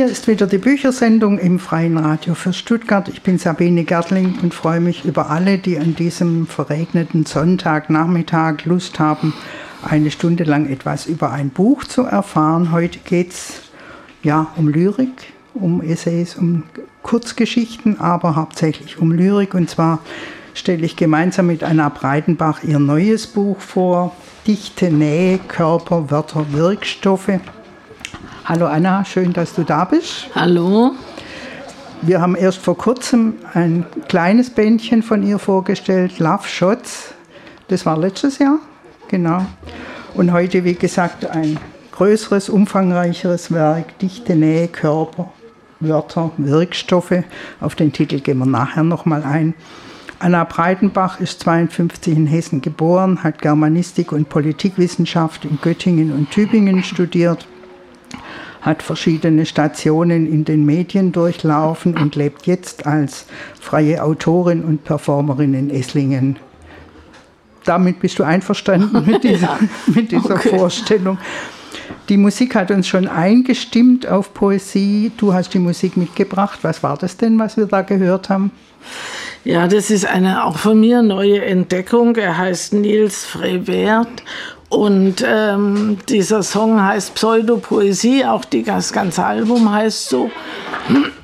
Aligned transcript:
Hier 0.00 0.08
ist 0.08 0.28
wieder 0.28 0.46
die 0.46 0.56
Büchersendung 0.56 1.38
im 1.38 1.58
Freien 1.58 1.98
Radio 1.98 2.34
für 2.34 2.54
Stuttgart. 2.54 3.06
Ich 3.10 3.20
bin 3.20 3.36
Sabine 3.36 3.84
Gertling 3.84 4.38
und 4.40 4.54
freue 4.54 4.80
mich 4.80 5.04
über 5.04 5.28
alle, 5.28 5.58
die 5.58 5.76
an 5.76 5.94
diesem 5.94 6.46
verregneten 6.46 7.26
Sonntagnachmittag 7.26 8.64
Lust 8.64 8.98
haben, 8.98 9.34
eine 9.82 10.10
Stunde 10.10 10.44
lang 10.44 10.70
etwas 10.70 11.04
über 11.04 11.32
ein 11.32 11.50
Buch 11.50 11.84
zu 11.84 12.04
erfahren. 12.04 12.72
Heute 12.72 12.98
geht 13.00 13.32
es 13.32 13.60
ja, 14.22 14.46
um 14.56 14.68
Lyrik, 14.68 15.34
um 15.52 15.82
Essays, 15.82 16.34
um 16.34 16.62
Kurzgeschichten, 17.02 18.00
aber 18.00 18.36
hauptsächlich 18.36 18.96
um 18.96 19.12
Lyrik. 19.12 19.52
Und 19.52 19.68
zwar 19.68 19.98
stelle 20.54 20.86
ich 20.86 20.96
gemeinsam 20.96 21.48
mit 21.48 21.62
Anna 21.62 21.90
Breitenbach 21.90 22.64
ihr 22.64 22.78
neues 22.78 23.26
Buch 23.26 23.60
vor, 23.60 24.16
Dichte, 24.46 24.90
Nähe, 24.90 25.38
Körper, 25.46 26.10
Wörter, 26.10 26.46
Wirkstoffe. 26.54 27.38
Hallo 28.50 28.66
Anna, 28.66 29.04
schön, 29.04 29.32
dass 29.32 29.54
du 29.54 29.62
da 29.62 29.84
bist. 29.84 30.28
Hallo. 30.34 30.90
Wir 32.02 32.20
haben 32.20 32.34
erst 32.34 32.58
vor 32.58 32.76
kurzem 32.76 33.34
ein 33.54 33.86
kleines 34.08 34.50
Bändchen 34.50 35.04
von 35.04 35.22
ihr 35.22 35.38
vorgestellt, 35.38 36.18
Love 36.18 36.48
Shots. 36.48 37.14
Das 37.68 37.86
war 37.86 37.96
letztes 37.96 38.40
Jahr, 38.40 38.58
genau. 39.06 39.46
Und 40.14 40.32
heute, 40.32 40.64
wie 40.64 40.74
gesagt, 40.74 41.30
ein 41.30 41.60
größeres, 41.92 42.48
umfangreicheres 42.48 43.52
Werk, 43.52 43.96
Dichte, 44.00 44.34
Nähe, 44.34 44.66
Körper, 44.66 45.30
Wörter, 45.78 46.32
Wirkstoffe. 46.36 47.22
Auf 47.60 47.76
den 47.76 47.92
Titel 47.92 48.18
gehen 48.18 48.38
wir 48.38 48.46
nachher 48.46 48.82
nochmal 48.82 49.22
ein. 49.22 49.54
Anna 50.18 50.42
Breitenbach 50.42 51.20
ist 51.20 51.38
52 51.38 52.16
in 52.16 52.26
Hessen 52.26 52.62
geboren, 52.62 53.22
hat 53.22 53.40
Germanistik 53.40 54.10
und 54.10 54.28
Politikwissenschaft 54.28 55.44
in 55.44 55.60
Göttingen 55.62 56.12
und 56.12 56.32
Tübingen 56.32 56.82
studiert, 56.82 57.46
hat 58.60 58.82
verschiedene 58.82 59.46
Stationen 59.46 60.30
in 60.30 60.44
den 60.44 60.64
Medien 60.64 61.12
durchlaufen 61.12 61.96
und 61.96 62.14
lebt 62.16 62.46
jetzt 62.46 62.86
als 62.86 63.26
freie 63.58 64.02
Autorin 64.02 64.62
und 64.62 64.84
Performerin 64.84 65.54
in 65.54 65.70
Esslingen. 65.70 66.36
Damit 67.64 68.00
bist 68.00 68.18
du 68.18 68.24
einverstanden 68.24 69.04
mit 69.06 69.24
dieser, 69.24 69.46
ja. 69.46 69.58
mit 69.86 70.12
dieser 70.12 70.34
okay. 70.34 70.50
Vorstellung. 70.50 71.18
Die 72.08 72.16
Musik 72.16 72.54
hat 72.54 72.70
uns 72.70 72.88
schon 72.88 73.06
eingestimmt 73.06 74.06
auf 74.06 74.34
Poesie. 74.34 75.12
Du 75.16 75.32
hast 75.32 75.54
die 75.54 75.58
Musik 75.58 75.96
mitgebracht. 75.96 76.60
Was 76.62 76.82
war 76.82 76.96
das 76.96 77.16
denn, 77.16 77.38
was 77.38 77.56
wir 77.56 77.66
da 77.66 77.82
gehört 77.82 78.28
haben? 78.28 78.50
Ja, 79.44 79.68
das 79.68 79.90
ist 79.90 80.06
eine 80.06 80.44
auch 80.44 80.58
von 80.58 80.78
mir 80.78 81.02
neue 81.02 81.44
Entdeckung. 81.44 82.16
Er 82.16 82.36
heißt 82.36 82.74
Nils 82.74 83.24
Frevert 83.24 84.22
und 84.70 85.16
ähm, 85.26 85.98
dieser 86.08 86.44
Song 86.44 86.80
heißt 86.80 87.16
Pseudopoesie, 87.16 88.24
auch 88.24 88.44
die, 88.44 88.62
das 88.62 88.92
ganze 88.92 89.24
Album 89.24 89.70
heißt 89.70 90.08
so. 90.08 90.30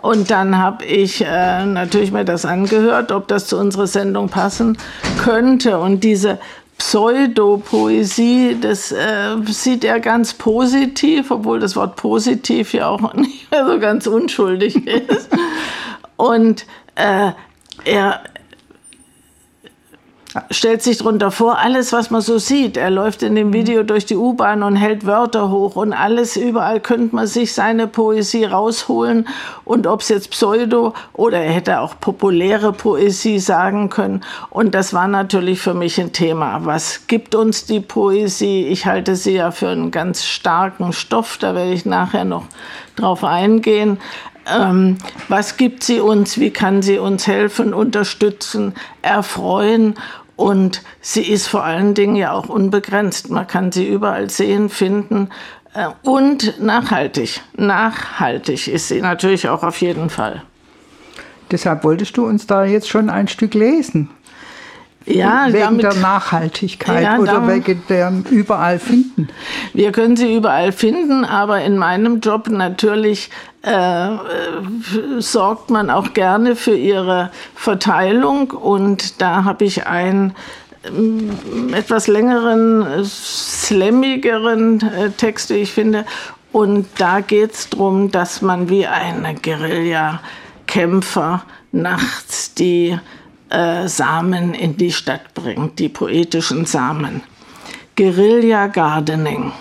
Und 0.00 0.32
dann 0.32 0.58
habe 0.58 0.84
ich 0.84 1.24
äh, 1.24 1.64
natürlich 1.64 2.10
mir 2.10 2.24
das 2.24 2.44
angehört, 2.44 3.12
ob 3.12 3.28
das 3.28 3.46
zu 3.46 3.56
unserer 3.56 3.86
Sendung 3.86 4.28
passen 4.28 4.76
könnte. 5.22 5.78
Und 5.78 6.02
diese 6.02 6.40
Pseudopoesie, 6.78 8.56
das 8.60 8.90
äh, 8.90 9.36
sieht 9.46 9.84
er 9.84 10.00
ganz 10.00 10.34
positiv, 10.34 11.30
obwohl 11.30 11.60
das 11.60 11.76
Wort 11.76 11.94
positiv 11.96 12.74
ja 12.74 12.88
auch 12.88 13.14
nicht 13.14 13.50
mehr 13.50 13.66
so 13.66 13.78
ganz 13.78 14.06
unschuldig 14.08 14.86
ist. 14.86 15.28
Und 16.16 16.66
äh, 16.96 17.30
er 17.84 18.20
stellt 20.50 20.82
sich 20.82 20.98
darunter 20.98 21.30
vor, 21.30 21.58
alles, 21.58 21.92
was 21.92 22.10
man 22.10 22.20
so 22.20 22.38
sieht. 22.38 22.76
Er 22.76 22.90
läuft 22.90 23.22
in 23.22 23.34
dem 23.34 23.48
mhm. 23.48 23.52
Video 23.52 23.82
durch 23.82 24.06
die 24.06 24.16
U-Bahn 24.16 24.62
und 24.62 24.76
hält 24.76 25.06
Wörter 25.06 25.50
hoch 25.50 25.76
und 25.76 25.92
alles, 25.92 26.36
überall 26.36 26.80
könnte 26.80 27.14
man 27.14 27.26
sich 27.26 27.52
seine 27.52 27.86
Poesie 27.86 28.44
rausholen. 28.44 29.28
Und 29.64 29.86
ob 29.86 30.00
es 30.00 30.08
jetzt 30.08 30.30
Pseudo 30.30 30.94
oder 31.12 31.38
er 31.38 31.52
hätte 31.52 31.80
auch 31.80 31.98
populäre 32.00 32.72
Poesie 32.72 33.38
sagen 33.38 33.88
können. 33.88 34.22
Und 34.50 34.74
das 34.74 34.94
war 34.94 35.08
natürlich 35.08 35.60
für 35.60 35.74
mich 35.74 36.00
ein 36.00 36.12
Thema. 36.12 36.64
Was 36.64 37.06
gibt 37.06 37.34
uns 37.34 37.66
die 37.66 37.80
Poesie? 37.80 38.66
Ich 38.68 38.86
halte 38.86 39.16
sie 39.16 39.34
ja 39.34 39.50
für 39.50 39.68
einen 39.68 39.90
ganz 39.90 40.24
starken 40.24 40.92
Stoff, 40.92 41.36
da 41.38 41.54
werde 41.54 41.72
ich 41.72 41.84
nachher 41.84 42.24
noch 42.24 42.44
drauf 42.96 43.24
eingehen. 43.24 43.98
Ähm, 44.50 44.98
was 45.28 45.56
gibt 45.56 45.84
sie 45.84 46.00
uns? 46.00 46.38
Wie 46.38 46.50
kann 46.50 46.82
sie 46.82 46.98
uns 46.98 47.26
helfen, 47.26 47.74
unterstützen, 47.74 48.74
erfreuen? 49.00 49.94
Und 50.36 50.82
sie 51.00 51.22
ist 51.22 51.46
vor 51.46 51.64
allen 51.64 51.94
Dingen 51.94 52.16
ja 52.16 52.32
auch 52.32 52.48
unbegrenzt. 52.48 53.30
Man 53.30 53.46
kann 53.46 53.72
sie 53.72 53.86
überall 53.86 54.30
sehen, 54.30 54.68
finden. 54.68 55.28
Äh, 55.74 55.88
und 56.02 56.60
nachhaltig. 56.60 57.40
Nachhaltig 57.56 58.68
ist 58.68 58.88
sie 58.88 59.00
natürlich 59.00 59.48
auch 59.48 59.62
auf 59.62 59.80
jeden 59.80 60.10
Fall. 60.10 60.42
Deshalb 61.50 61.84
wolltest 61.84 62.16
du 62.16 62.26
uns 62.26 62.46
da 62.46 62.64
jetzt 62.64 62.88
schon 62.88 63.10
ein 63.10 63.28
Stück 63.28 63.54
lesen. 63.54 64.08
Ja, 65.06 65.46
wegen 65.48 65.60
damit, 65.60 65.82
der 65.82 65.94
Nachhaltigkeit 65.94 67.02
ja, 67.02 67.18
oder 67.18 67.46
wegen 67.48 67.82
dem 67.88 68.22
überall 68.30 68.78
finden. 68.78 69.28
Wir 69.72 69.92
können 69.92 70.16
sie 70.16 70.34
überall 70.34 70.72
finden, 70.72 71.24
aber 71.24 71.62
in 71.62 71.76
meinem 71.76 72.20
Job 72.20 72.48
natürlich 72.48 73.30
äh, 73.62 74.08
sorgt 75.18 75.70
man 75.70 75.90
auch 75.90 76.14
gerne 76.14 76.56
für 76.56 76.76
ihre 76.76 77.30
Verteilung. 77.54 78.50
Und 78.50 79.20
da 79.20 79.44
habe 79.44 79.64
ich 79.64 79.86
einen 79.86 80.34
ähm, 80.84 81.30
etwas 81.72 82.08
längeren, 82.08 83.04
slammigeren 83.04 84.80
äh, 84.80 85.10
Text, 85.10 85.50
wie 85.50 85.58
ich 85.58 85.72
finde. 85.72 86.04
Und 86.52 86.86
da 86.98 87.20
geht 87.20 87.52
es 87.52 87.70
darum, 87.70 88.10
dass 88.10 88.42
man 88.42 88.68
wie 88.68 88.86
ein 88.86 89.38
Guerilla-Kämpfer 89.42 91.44
nachts 91.72 92.54
die 92.54 92.98
äh, 93.52 93.88
Samen 93.88 94.54
in 94.54 94.76
die 94.76 94.92
Stadt 94.92 95.34
bringt, 95.34 95.78
die 95.78 95.88
poetischen 95.88 96.64
Samen. 96.64 97.22
Guerilla 97.96 98.68
Gardening 98.68 99.52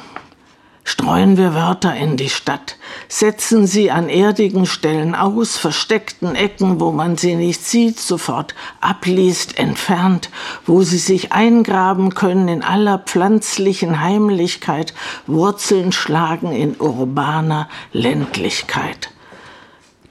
streuen 0.83 1.37
wir 1.37 1.53
Wörter 1.53 1.95
in 1.95 2.17
die 2.17 2.29
Stadt, 2.29 2.77
setzen 3.07 3.67
sie 3.67 3.91
an 3.91 4.09
erdigen 4.09 4.65
Stellen 4.65 5.13
aus, 5.13 5.57
versteckten 5.57 6.35
Ecken, 6.35 6.79
wo 6.79 6.91
man 6.91 7.17
sie 7.17 7.35
nicht 7.35 7.63
sieht, 7.63 7.99
sofort 7.99 8.55
abliest, 8.79 9.59
entfernt, 9.59 10.29
wo 10.65 10.81
sie 10.81 10.97
sich 10.97 11.31
eingraben 11.33 12.13
können 12.13 12.47
in 12.47 12.63
aller 12.63 12.97
pflanzlichen 12.97 14.01
Heimlichkeit, 14.01 14.93
Wurzeln 15.27 15.91
schlagen 15.91 16.51
in 16.51 16.75
urbaner 16.79 17.69
Ländlichkeit. 17.93 19.11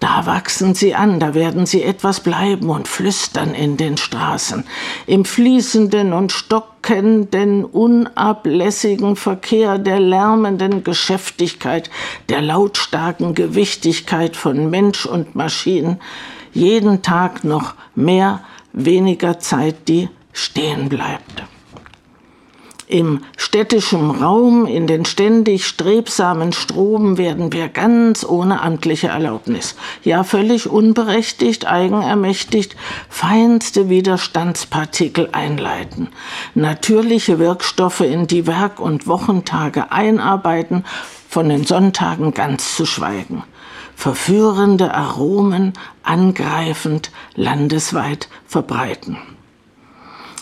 Da 0.01 0.25
wachsen 0.25 0.75
sie 0.75 0.95
an, 0.95 1.21
da 1.21 1.35
werden 1.35 1.67
sie 1.67 1.83
etwas 1.83 2.21
bleiben 2.21 2.71
und 2.71 2.89
flüstern 2.89 3.53
in 3.53 3.77
den 3.77 3.99
Straßen. 3.99 4.65
Im 5.07 5.27
fließenden 5.27 6.15
und 6.15 6.33
stockenden, 6.33 7.67
unablässigen 7.67 9.15
Verkehr 9.15 9.77
der 9.79 10.01
lärmenden 10.01 10.85
Geschäftigkeit, 10.85 11.91
der 12.31 12.41
lautstarken 12.41 13.35
Gewichtigkeit 13.35 14.37
von 14.37 14.71
Mensch 14.71 15.05
und 15.05 15.35
Maschinen, 15.35 16.01
jeden 16.55 17.03
Tag 17.03 17.45
noch 17.45 17.75
mehr, 17.95 18.41
weniger 18.73 19.39
Zeit, 19.39 19.87
die 19.87 20.09
stehen 20.33 20.89
bleibt 20.89 21.45
im 22.91 23.25
städtischen 23.37 24.11
Raum, 24.11 24.67
in 24.67 24.87
den 24.87 25.05
ständig 25.05 25.67
strebsamen 25.67 26.53
Strom 26.53 27.19
werden 27.19 27.53
wir 27.53 27.69
ganz 27.69 28.25
ohne 28.25 28.61
amtliche 28.63 29.09
Erlaubnis, 29.09 29.77
ja 30.03 30.25
völlig 30.25 30.69
unberechtigt, 30.69 31.67
eigenermächtigt, 31.67 32.77
feinste 33.09 33.89
Widerstandspartikel 33.89 35.29
einleiten, 35.33 36.09
natürliche 36.55 37.39
Wirkstoffe 37.39 38.01
in 38.01 38.27
die 38.27 38.47
Werk- 38.47 38.81
und 38.81 39.07
Wochentage 39.07 39.93
einarbeiten, 39.93 40.85
von 41.29 41.49
den 41.49 41.65
Sonntagen 41.65 42.35
ganz 42.35 42.77
zu 42.77 42.87
schweigen 42.87 43.45
verführende 44.01 44.95
Aromen 44.95 45.75
angreifend 46.03 47.11
landesweit 47.35 48.31
verbreiten. 48.47 49.19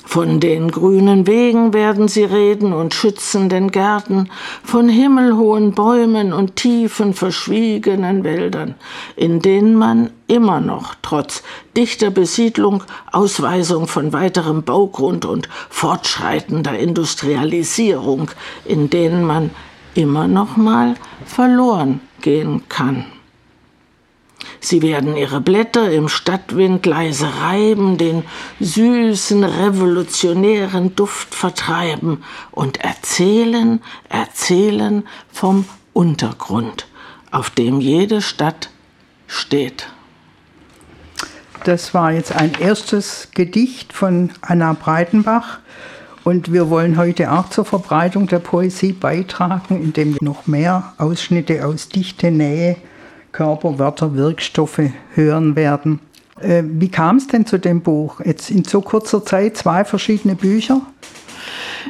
Von 0.09 0.41
den 0.41 0.71
grünen 0.71 1.27
Wegen 1.27 1.75
werden 1.75 2.09
sie 2.09 2.25
reden 2.25 2.73
und 2.73 2.95
schützenden 2.95 3.71
Gärten, 3.71 4.31
von 4.65 4.89
himmelhohen 4.89 5.73
Bäumen 5.73 6.33
und 6.33 6.57
tiefen, 6.57 7.13
verschwiegenen 7.13 8.25
Wäldern, 8.25 8.75
in 9.17 9.41
denen 9.41 9.75
man 9.75 10.09
immer 10.27 10.61
noch 10.61 10.95
trotz 11.03 11.43
dichter 11.77 12.09
Besiedlung, 12.09 12.85
Ausweisung 13.13 13.87
von 13.87 14.15
weiterem 14.15 14.63
Baugrund 14.63 15.27
und 15.27 15.51
fortschreitender 15.69 16.79
Industrialisierung, 16.79 18.31
in 18.65 18.89
denen 18.89 19.25
man 19.25 19.51
immer 19.95 20.27
noch 20.27 20.57
mal 20.57 20.95
verloren 21.27 22.01
gehen 22.23 22.63
kann. 22.71 23.05
Sie 24.61 24.83
werden 24.83 25.17
ihre 25.17 25.41
Blätter 25.41 25.91
im 25.91 26.09
Stadtwind 26.09 26.85
leise 26.87 27.29
reiben, 27.43 27.99
den 27.99 28.25
süßen, 28.61 29.45
revolutionären 29.45 30.95
Duft 30.97 31.35
vertreiben 31.35 32.23
und 32.51 32.81
erzählen, 32.81 33.81
erzählen 34.09 35.07
vom 35.33 35.65
Untergrund, 35.93 36.87
auf 37.31 37.51
dem 37.51 37.81
jede 37.81 38.21
Stadt 38.21 38.71
steht. 39.27 39.89
Das 41.65 41.93
war 41.93 42.13
jetzt 42.13 42.33
ein 42.33 42.53
erstes 42.59 43.29
Gedicht 43.35 43.93
von 43.93 44.31
Anna 44.41 44.73
Breitenbach. 44.73 45.59
Und 46.25 46.53
wir 46.53 46.69
wollen 46.69 46.97
heute 46.99 47.33
auch 47.33 47.49
zur 47.49 47.65
Verbreitung 47.65 48.27
der 48.27 48.39
Poesie 48.39 48.93
beitragen, 48.93 49.83
indem 49.83 50.15
wir 50.15 50.19
noch 50.21 50.47
mehr 50.47 50.93
Ausschnitte 50.99 51.65
aus 51.65 51.89
Dichte, 51.89 52.31
Nähe, 52.31 52.77
Körper, 53.33 53.79
Wörter, 53.79 54.15
Wirkstoffe 54.15 54.91
hören 55.15 55.57
werden. 55.57 56.01
Äh, 56.41 56.63
wie 56.65 56.91
kam 56.91 57.17
es 57.17 57.27
denn 57.27 57.47
zu 57.47 57.59
dem 57.59 57.81
Buch? 57.81 58.21
Jetzt 58.25 58.51
in 58.51 58.65
so 58.65 58.81
kurzer 58.81 59.25
Zeit 59.25 59.57
zwei 59.57 59.85
verschiedene 59.85 60.35
Bücher? 60.35 60.81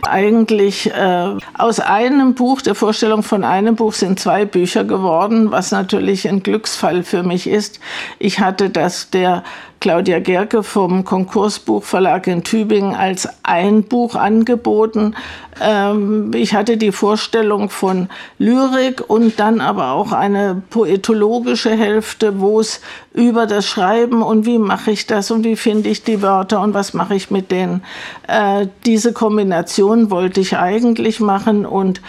Eigentlich 0.02 0.92
äh, 0.92 1.36
aus 1.54 1.80
einem 1.80 2.34
Buch, 2.34 2.60
der 2.60 2.74
Vorstellung 2.74 3.22
von 3.22 3.44
einem 3.44 3.74
Buch 3.74 3.92
sind 3.92 4.20
zwei 4.20 4.44
Bücher 4.44 4.84
geworden, 4.84 5.50
was 5.50 5.72
natürlich 5.72 6.28
ein 6.28 6.42
Glücksfall 6.42 7.02
für 7.02 7.22
mich 7.22 7.48
ist. 7.48 7.80
Ich 8.18 8.40
hatte 8.40 8.70
das 8.70 9.10
der 9.10 9.42
Claudia 9.80 10.18
Gerke 10.18 10.62
vom 10.62 11.04
Konkursbuchverlag 11.04 12.26
in 12.26 12.42
Tübingen 12.42 12.94
als 12.94 13.28
ein 13.44 13.84
Buch 13.84 14.16
angeboten. 14.16 15.14
Ähm, 15.60 16.32
ich 16.34 16.54
hatte 16.54 16.76
die 16.76 16.90
Vorstellung 16.90 17.70
von 17.70 18.08
Lyrik 18.38 19.08
und 19.08 19.38
dann 19.38 19.60
aber 19.60 19.92
auch 19.92 20.12
eine 20.12 20.62
poetologische 20.70 21.70
Hälfte, 21.70 22.40
wo 22.40 22.60
es 22.60 22.80
über 23.14 23.46
das 23.46 23.66
Schreiben 23.66 24.22
und 24.22 24.46
wie 24.46 24.58
mache 24.58 24.90
ich 24.90 25.06
das 25.06 25.30
und 25.30 25.44
wie 25.44 25.56
finde 25.56 25.88
ich 25.88 26.02
die 26.02 26.22
Wörter 26.22 26.60
und 26.60 26.74
was 26.74 26.92
mache 26.92 27.14
ich 27.14 27.30
mit 27.30 27.50
denen. 27.50 27.82
Äh, 28.26 28.66
diese 28.84 29.12
Kombination 29.12 30.10
wollte 30.10 30.40
ich 30.40 30.56
eigentlich 30.56 31.20
machen 31.20 31.66
und 31.66 32.00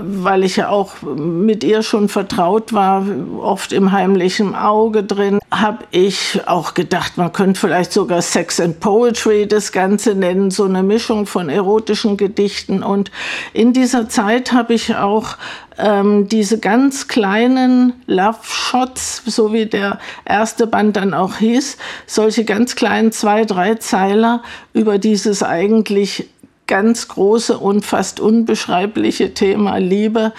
weil 0.00 0.44
ich 0.44 0.56
ja 0.56 0.68
auch 0.68 1.00
mit 1.02 1.64
ihr 1.64 1.82
schon 1.82 2.08
vertraut 2.08 2.72
war, 2.72 3.06
oft 3.40 3.72
im 3.72 3.92
heimlichen 3.92 4.54
Auge 4.54 5.02
drin, 5.02 5.38
habe 5.60 5.84
ich 5.90 6.40
auch 6.46 6.74
gedacht, 6.74 7.16
man 7.16 7.32
könnte 7.32 7.60
vielleicht 7.60 7.92
sogar 7.92 8.22
Sex 8.22 8.60
and 8.60 8.80
Poetry 8.80 9.46
das 9.46 9.72
Ganze 9.72 10.14
nennen, 10.14 10.50
so 10.50 10.64
eine 10.64 10.82
Mischung 10.82 11.26
von 11.26 11.48
erotischen 11.48 12.16
Gedichten. 12.16 12.82
Und 12.82 13.10
in 13.52 13.72
dieser 13.72 14.08
Zeit 14.08 14.52
habe 14.52 14.74
ich 14.74 14.94
auch 14.96 15.36
ähm, 15.78 16.28
diese 16.28 16.58
ganz 16.58 17.08
kleinen 17.08 17.92
Love 18.06 18.38
Shots, 18.42 19.22
so 19.26 19.52
wie 19.52 19.66
der 19.66 19.98
erste 20.24 20.66
Band 20.66 20.96
dann 20.96 21.14
auch 21.14 21.36
hieß, 21.36 21.78
solche 22.06 22.44
ganz 22.44 22.76
kleinen 22.76 23.12
zwei, 23.12 23.44
drei 23.44 23.76
Zeiler 23.76 24.42
über 24.72 24.98
dieses 24.98 25.42
eigentlich 25.42 26.28
ganz 26.68 27.08
große 27.08 27.58
und 27.58 27.84
fast 27.84 28.20
unbeschreibliche 28.20 29.34
Thema 29.34 29.78
Liebe 29.78 30.32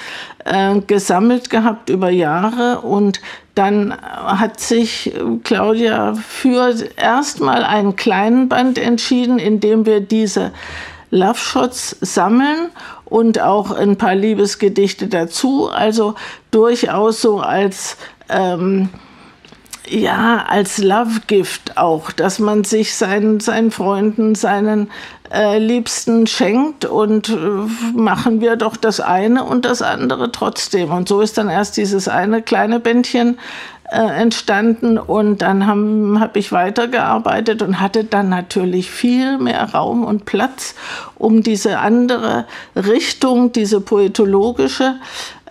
äh, 0.45 0.79
gesammelt 0.79 1.49
gehabt 1.49 1.89
über 1.89 2.09
Jahre 2.09 2.79
und 2.81 3.19
dann 3.55 3.93
hat 4.01 4.61
sich 4.61 5.11
Claudia 5.43 6.13
für 6.13 6.73
erstmal 6.95 7.65
einen 7.65 7.97
kleinen 7.97 8.47
Band 8.47 8.77
entschieden, 8.77 9.37
in 9.37 9.59
dem 9.59 9.85
wir 9.85 9.99
diese 9.99 10.53
Love 11.11 11.37
Shots 11.37 11.97
sammeln 11.99 12.69
und 13.03 13.41
auch 13.41 13.71
ein 13.71 13.97
paar 13.97 14.15
Liebesgedichte 14.15 15.07
dazu. 15.07 15.69
Also 15.69 16.15
durchaus 16.51 17.21
so 17.21 17.39
als 17.39 17.97
ähm, 18.29 18.89
ja, 19.89 20.45
als 20.47 20.77
Love 20.77 21.21
Gift 21.27 21.77
auch, 21.77 22.11
dass 22.11 22.39
man 22.39 22.63
sich 22.63 22.95
seinen, 22.95 23.39
seinen 23.39 23.71
Freunden, 23.71 24.35
seinen 24.35 24.91
äh, 25.31 25.59
Liebsten 25.59 26.27
schenkt 26.27 26.85
und 26.85 27.29
äh, 27.29 27.33
machen 27.93 28.41
wir 28.41 28.55
doch 28.55 28.75
das 28.75 28.99
eine 28.99 29.43
und 29.43 29.65
das 29.65 29.81
andere 29.81 30.31
trotzdem. 30.31 30.91
Und 30.91 31.07
so 31.07 31.21
ist 31.21 31.37
dann 31.37 31.49
erst 31.49 31.77
dieses 31.77 32.07
eine 32.07 32.41
kleine 32.41 32.79
Bändchen 32.79 33.37
äh, 33.91 34.21
entstanden 34.21 34.97
und 34.97 35.41
dann 35.41 35.65
habe 35.65 36.19
hab 36.19 36.35
ich 36.35 36.51
weitergearbeitet 36.51 37.63
und 37.63 37.79
hatte 37.79 38.03
dann 38.03 38.29
natürlich 38.29 38.91
viel 38.91 39.39
mehr 39.39 39.63
Raum 39.73 40.03
und 40.03 40.25
Platz, 40.25 40.75
um 41.15 41.41
diese 41.41 41.79
andere 41.79 42.45
Richtung, 42.75 43.51
diese 43.51 43.81
poetologische, 43.81 44.95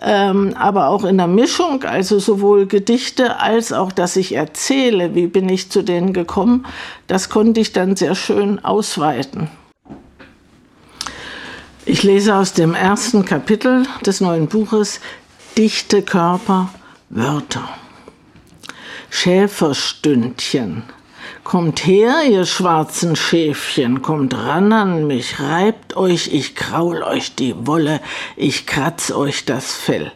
ähm, 0.01 0.53
aber 0.57 0.87
auch 0.87 1.03
in 1.03 1.17
der 1.17 1.27
Mischung, 1.27 1.83
also 1.83 2.19
sowohl 2.19 2.65
Gedichte 2.65 3.41
als 3.41 3.73
auch, 3.73 3.91
dass 3.91 4.15
ich 4.15 4.35
erzähle, 4.35 5.15
wie 5.15 5.27
bin 5.27 5.49
ich 5.49 5.69
zu 5.69 5.81
denen 5.81 6.13
gekommen, 6.13 6.65
das 7.07 7.29
konnte 7.29 7.59
ich 7.59 7.73
dann 7.73 7.97
sehr 7.97 8.15
schön 8.15 8.63
ausweiten. 8.63 9.49
Ich 11.89 12.03
lese 12.03 12.35
aus 12.35 12.53
dem 12.53 12.75
ersten 12.75 13.25
Kapitel 13.25 13.87
des 14.05 14.21
neuen 14.21 14.47
Buches 14.47 14.99
Dichte 15.57 16.03
Körper, 16.03 16.69
Wörter. 17.09 17.67
Schäferstündchen. 19.09 20.83
Kommt 21.43 21.87
her, 21.87 22.17
ihr 22.29 22.45
schwarzen 22.45 23.15
Schäfchen, 23.15 24.03
kommt 24.03 24.35
ran 24.35 24.71
an 24.71 25.07
mich, 25.07 25.39
reibt 25.39 25.97
euch, 25.97 26.31
ich 26.31 26.55
kraul 26.55 27.01
euch 27.01 27.33
die 27.33 27.55
Wolle, 27.65 28.01
ich 28.35 28.67
kratz 28.67 29.09
euch 29.09 29.45
das 29.45 29.73
Fell. 29.73 30.11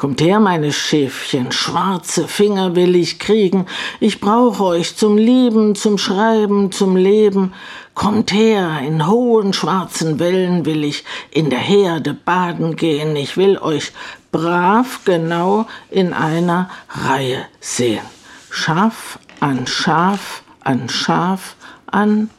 Kommt 0.00 0.22
her, 0.22 0.40
meine 0.40 0.72
Schäfchen, 0.72 1.52
schwarze 1.52 2.26
Finger 2.26 2.74
will 2.74 2.96
ich 2.96 3.18
kriegen, 3.18 3.66
ich 4.00 4.18
brauch 4.18 4.58
euch 4.58 4.96
zum 4.96 5.18
Lieben, 5.18 5.74
zum 5.74 5.98
Schreiben, 5.98 6.72
zum 6.72 6.96
Leben. 6.96 7.52
Kommt 7.92 8.32
her, 8.32 8.80
in 8.82 9.06
hohen 9.06 9.52
schwarzen 9.52 10.18
Wellen 10.18 10.64
will 10.64 10.84
ich 10.84 11.04
in 11.30 11.50
der 11.50 11.58
Herde 11.58 12.14
baden 12.14 12.76
gehen, 12.76 13.14
ich 13.14 13.36
will 13.36 13.58
euch 13.58 13.92
brav 14.32 15.00
genau 15.04 15.66
in 15.90 16.14
einer 16.14 16.70
Reihe 16.88 17.44
sehen. 17.60 18.00
Schaf 18.48 19.18
an 19.40 19.66
Schaf 19.66 20.42
an 20.60 20.88
Schaf 20.88 21.56
an 21.84 22.30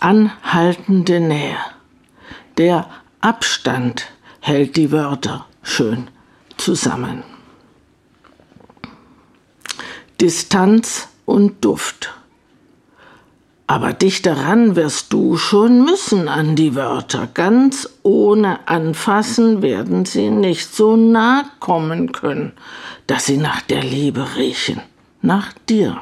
anhaltende 0.00 1.20
Nähe. 1.20 1.58
Der 2.56 2.88
Abstand 3.20 4.06
hält 4.42 4.76
die 4.76 4.90
Wörter 4.90 5.46
schön 5.62 6.08
zusammen. 6.56 7.22
Distanz 10.20 11.08
und 11.24 11.64
Duft. 11.64 12.12
Aber 13.68 13.92
dich 13.92 14.20
daran 14.20 14.74
wirst 14.74 15.12
du 15.12 15.36
schon 15.36 15.84
müssen 15.84 16.28
an 16.28 16.56
die 16.56 16.74
Wörter. 16.74 17.28
Ganz 17.32 17.88
ohne 18.02 18.66
Anfassen 18.66 19.62
werden 19.62 20.04
sie 20.04 20.28
nicht 20.28 20.74
so 20.74 20.96
nah 20.96 21.44
kommen 21.60 22.10
können, 22.10 22.52
dass 23.06 23.26
sie 23.26 23.36
nach 23.36 23.62
der 23.62 23.84
Liebe 23.84 24.26
riechen, 24.36 24.82
nach 25.22 25.52
dir. 25.68 26.00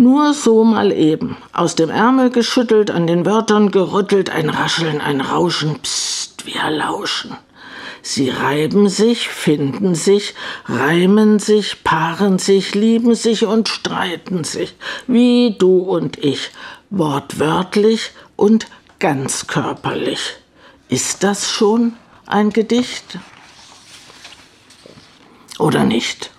Nur 0.00 0.32
so 0.32 0.64
mal 0.64 0.92
eben, 0.92 1.36
aus 1.52 1.74
dem 1.74 1.90
Ärmel 1.90 2.30
geschüttelt, 2.30 2.90
an 2.90 3.06
den 3.06 3.26
Wörtern 3.26 3.70
gerüttelt, 3.70 4.30
ein 4.30 4.48
Rascheln, 4.48 4.98
ein 4.98 5.20
Rauschen, 5.20 5.78
pst, 5.82 6.46
wir 6.46 6.70
lauschen. 6.70 7.36
Sie 8.00 8.30
reiben 8.30 8.88
sich, 8.88 9.28
finden 9.28 9.94
sich, 9.94 10.34
reimen 10.64 11.38
sich, 11.38 11.84
paaren 11.84 12.38
sich, 12.38 12.74
lieben 12.74 13.14
sich 13.14 13.44
und 13.44 13.68
streiten 13.68 14.42
sich, 14.42 14.74
wie 15.06 15.54
du 15.58 15.80
und 15.80 16.16
ich, 16.24 16.50
wortwörtlich 16.88 18.12
und 18.36 18.68
ganz 19.00 19.48
körperlich. 19.48 20.36
Ist 20.88 21.24
das 21.24 21.50
schon 21.50 21.92
ein 22.24 22.48
Gedicht? 22.48 23.18
Oder 25.58 25.84
nicht? 25.84 26.30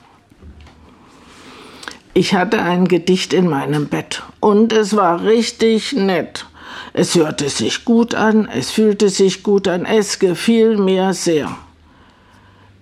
Ich 2.14 2.34
hatte 2.34 2.62
ein 2.62 2.90
Gedicht 2.90 3.32
in 3.32 3.48
meinem 3.48 3.88
Bett 3.88 4.24
und 4.42 4.74
es 4.74 4.98
war 4.98 5.24
richtig 5.24 5.94
nett. 5.94 6.46
Es 6.92 7.16
hörte 7.16 7.48
sich 7.48 7.86
gut 7.86 8.16
an, 8.16 8.50
es 8.54 8.70
fühlte 8.70 9.08
sich 9.08 9.44
gut 9.44 9.70
an, 9.70 9.86
es 9.86 10.20
gefiel 10.20 10.78
mir 10.78 11.14
sehr. 11.14 11.56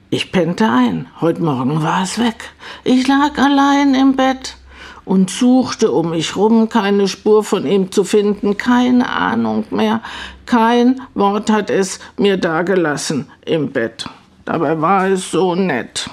Ich 0.09 0.31
pennte 0.31 0.67
ein, 0.67 1.05
heute 1.21 1.43
Morgen 1.43 1.83
war 1.83 2.01
es 2.01 2.17
weg. 2.17 2.53
Ich 2.83 3.07
lag 3.07 3.37
allein 3.37 3.93
im 3.93 4.15
Bett 4.15 4.57
und 5.05 5.29
suchte 5.29 5.91
um 5.91 6.09
mich 6.09 6.35
rum, 6.35 6.67
keine 6.67 7.07
Spur 7.07 7.43
von 7.43 7.67
ihm 7.67 7.91
zu 7.91 8.03
finden, 8.03 8.57
keine 8.57 9.07
Ahnung 9.07 9.65
mehr. 9.69 10.01
Kein 10.47 11.01
Wort 11.13 11.51
hat 11.51 11.69
es 11.69 11.99
mir 12.17 12.37
dagelassen 12.37 13.29
im 13.45 13.71
Bett. 13.71 14.05
Dabei 14.45 14.81
war 14.81 15.07
es 15.07 15.29
so 15.29 15.53
nett. 15.53 16.09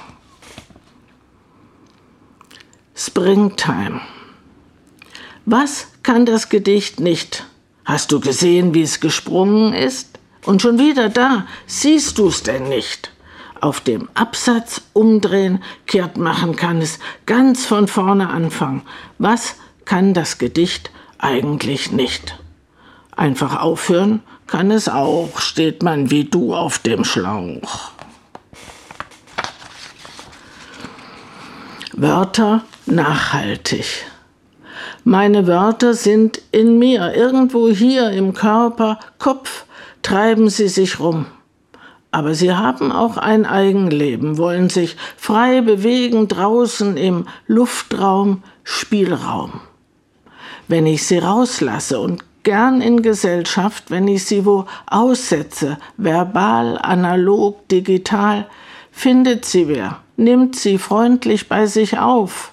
Springtime. 2.98 4.00
Was 5.44 5.88
kann 6.02 6.24
das 6.24 6.48
Gedicht 6.48 6.98
nicht? 6.98 7.44
Hast 7.84 8.10
du 8.10 8.20
gesehen, 8.20 8.72
wie 8.72 8.80
es 8.80 9.00
gesprungen 9.00 9.74
ist? 9.74 10.18
Und 10.46 10.62
schon 10.62 10.78
wieder 10.78 11.10
da, 11.10 11.46
siehst 11.66 12.18
du's 12.18 12.42
denn 12.42 12.70
nicht? 12.70 13.12
Auf 13.60 13.80
dem 13.80 14.08
Absatz 14.14 14.80
umdrehen, 14.94 15.62
kehrt 15.86 16.16
machen 16.16 16.56
kann 16.56 16.80
es, 16.80 16.98
ganz 17.26 17.66
von 17.66 17.86
vorne 17.86 18.30
anfangen. 18.30 18.80
Was 19.18 19.56
kann 19.84 20.14
das 20.14 20.38
Gedicht 20.38 20.90
eigentlich 21.18 21.92
nicht? 21.92 22.38
Einfach 23.14 23.60
aufhören, 23.60 24.22
kann 24.46 24.70
es 24.70 24.88
auch, 24.88 25.38
steht 25.38 25.82
man 25.82 26.10
wie 26.10 26.24
du 26.24 26.54
auf 26.54 26.78
dem 26.78 27.04
Schlauch. 27.04 27.90
Wörter 31.98 32.62
nachhaltig. 32.84 34.04
Meine 35.04 35.46
Wörter 35.46 35.94
sind 35.94 36.42
in 36.52 36.78
mir, 36.78 37.14
irgendwo 37.14 37.70
hier 37.70 38.10
im 38.10 38.34
Körper, 38.34 38.98
Kopf, 39.18 39.64
treiben 40.02 40.50
sie 40.50 40.68
sich 40.68 41.00
rum. 41.00 41.24
Aber 42.10 42.34
sie 42.34 42.52
haben 42.52 42.92
auch 42.92 43.16
ein 43.16 43.46
Eigenleben, 43.46 44.36
wollen 44.36 44.68
sich 44.68 44.98
frei 45.16 45.62
bewegen 45.62 46.28
draußen 46.28 46.98
im 46.98 47.26
Luftraum, 47.46 48.42
Spielraum. 48.62 49.62
Wenn 50.68 50.84
ich 50.84 51.06
sie 51.06 51.16
rauslasse 51.16 51.98
und 51.98 52.22
gern 52.42 52.82
in 52.82 53.00
Gesellschaft, 53.00 53.90
wenn 53.90 54.06
ich 54.06 54.26
sie 54.26 54.44
wo 54.44 54.66
aussetze, 54.86 55.78
verbal, 55.96 56.76
analog, 56.76 57.66
digital, 57.68 58.46
findet 58.96 59.44
sie 59.44 59.68
wer, 59.68 60.00
nimmt 60.16 60.56
sie 60.56 60.78
freundlich 60.78 61.50
bei 61.50 61.66
sich 61.66 61.98
auf. 61.98 62.52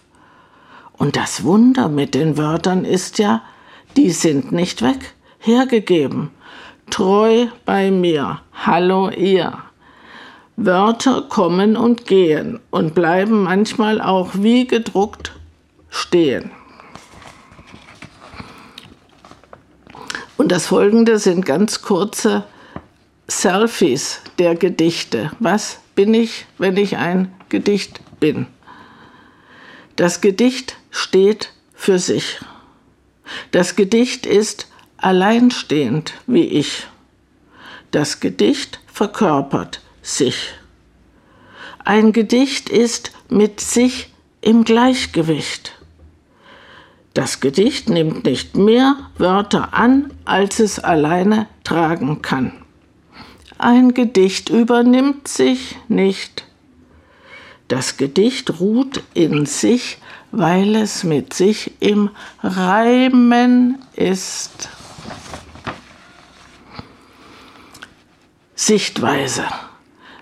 Und 0.92 1.16
das 1.16 1.46
Wunder 1.46 1.88
mit 1.88 2.14
den 2.16 2.38
Wörtern 2.38 2.84
ist 2.84 3.18
ja, 3.18 3.42
die 3.96 4.12
sind 4.12 4.52
nicht 4.52 4.82
weg, 4.82 5.14
hergegeben, 5.40 6.32
treu 6.90 7.48
bei 7.64 7.92
mir, 7.92 8.42
hallo 8.52 9.10
ihr. 9.10 9.58
Wörter 10.58 11.22
kommen 11.30 11.78
und 11.78 12.08
gehen 12.08 12.60
und 12.72 12.94
bleiben 12.94 13.44
manchmal 13.44 14.02
auch 14.02 14.32
wie 14.34 14.68
gedruckt 14.68 15.32
stehen. 15.90 16.52
Und 20.36 20.52
das 20.52 20.68
folgende 20.68 21.20
sind 21.20 21.46
ganz 21.46 21.82
kurze 21.82 22.44
Selfies 23.28 24.20
der 24.38 24.56
Gedichte. 24.56 25.32
Was 25.40 25.80
bin 25.96 26.14
ich, 26.14 26.46
wenn 26.58 26.78
ich 26.78 26.98
ein 26.98 27.34
Gedicht 27.50 28.00
bin? 28.20 28.48
Das 29.96 30.22
Gedicht 30.22 30.78
steht 30.92 31.52
für 31.74 32.00
sich. 32.00 32.40
Das 33.52 33.76
Gedicht 33.76 34.26
ist 34.26 34.68
alleinstehend 34.98 36.14
wie 36.26 36.46
ich. 36.46 36.88
Das 37.92 38.20
Gedicht 38.20 38.80
verkörpert 38.88 39.82
sich. 40.02 40.54
Ein 41.86 42.12
Gedicht 42.12 42.70
ist 42.70 43.12
mit 43.30 43.60
sich 43.60 44.12
im 44.42 44.64
Gleichgewicht. 44.64 45.74
Das 47.14 47.40
Gedicht 47.40 47.90
nimmt 47.90 48.26
nicht 48.26 48.56
mehr 48.56 48.96
Wörter 49.18 49.74
an, 49.74 50.12
als 50.26 50.60
es 50.60 50.80
alleine 50.80 51.48
tragen 51.64 52.22
kann. 52.24 52.63
Ein 53.64 53.94
Gedicht 53.94 54.50
übernimmt 54.50 55.30
sich 55.30 55.78
nicht. 55.88 56.44
Das 57.70 57.96
Gedicht 57.96 58.60
ruht 58.60 59.02
in 59.14 59.46
sich, 59.46 60.00
weil 60.34 60.76
es 60.76 61.06
mit 61.06 61.34
sich 61.34 61.72
im 61.80 62.10
Reimen 62.44 63.78
ist. 63.96 64.68
Sichtweise. 68.54 69.46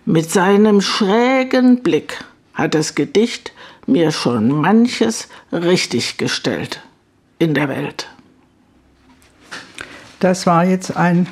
Mit 0.06 0.30
seinem 0.30 0.80
schrägen 0.80 1.82
Blick 1.82 2.24
hat 2.54 2.76
das 2.76 2.94
Gedicht 2.94 3.54
mir 3.88 4.12
schon 4.12 4.50
manches 4.52 5.30
richtiggestellt 5.52 6.82
in 7.40 7.56
der 7.56 7.70
Welt. 7.70 8.08
Das 10.20 10.46
war 10.46 10.64
jetzt 10.64 10.96
ein 10.96 11.26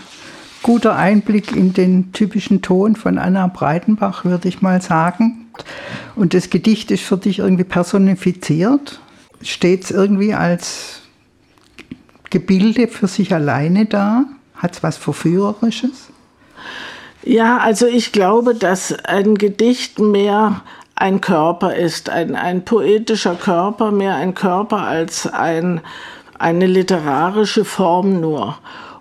guter 0.63 0.95
Einblick 0.95 1.55
in 1.55 1.73
den 1.73 2.11
typischen 2.11 2.61
Ton 2.61 2.95
von 2.95 3.17
Anna 3.17 3.47
Breitenbach, 3.47 4.25
würde 4.25 4.47
ich 4.47 4.61
mal 4.61 4.81
sagen. 4.81 5.47
Und 6.15 6.33
das 6.33 6.49
Gedicht 6.49 6.91
ist 6.91 7.03
für 7.03 7.17
dich 7.17 7.39
irgendwie 7.39 7.63
personifiziert? 7.63 8.99
Steht 9.41 9.85
es 9.85 9.91
irgendwie 9.91 10.33
als 10.33 11.01
Gebilde 12.29 12.87
für 12.87 13.07
sich 13.07 13.33
alleine 13.33 13.85
da? 13.85 14.25
Hat 14.55 14.75
es 14.75 14.83
was 14.83 14.97
Verführerisches? 14.97 16.09
Ja, 17.23 17.57
also 17.57 17.85
ich 17.85 18.11
glaube, 18.11 18.55
dass 18.55 18.93
ein 19.05 19.35
Gedicht 19.35 19.99
mehr 19.99 20.61
ein 20.95 21.21
Körper 21.21 21.75
ist, 21.75 22.09
ein, 22.09 22.35
ein 22.35 22.65
poetischer 22.65 23.35
Körper, 23.35 23.91
mehr 23.91 24.15
ein 24.15 24.33
Körper 24.33 24.83
als 24.83 25.25
ein, 25.27 25.81
eine 26.37 26.65
literarische 26.65 27.65
Form 27.65 28.19
nur. 28.19 28.57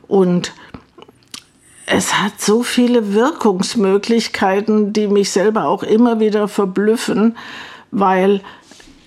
Und 0.06 0.52
es 1.90 2.20
hat 2.20 2.40
so 2.40 2.62
viele 2.62 3.14
Wirkungsmöglichkeiten, 3.14 4.92
die 4.92 5.08
mich 5.08 5.30
selber 5.30 5.68
auch 5.68 5.82
immer 5.82 6.20
wieder 6.20 6.46
verblüffen, 6.48 7.36
weil 7.90 8.42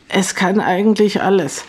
es 0.09 0.35
kann 0.35 0.59
eigentlich 0.59 1.21
alles. 1.21 1.63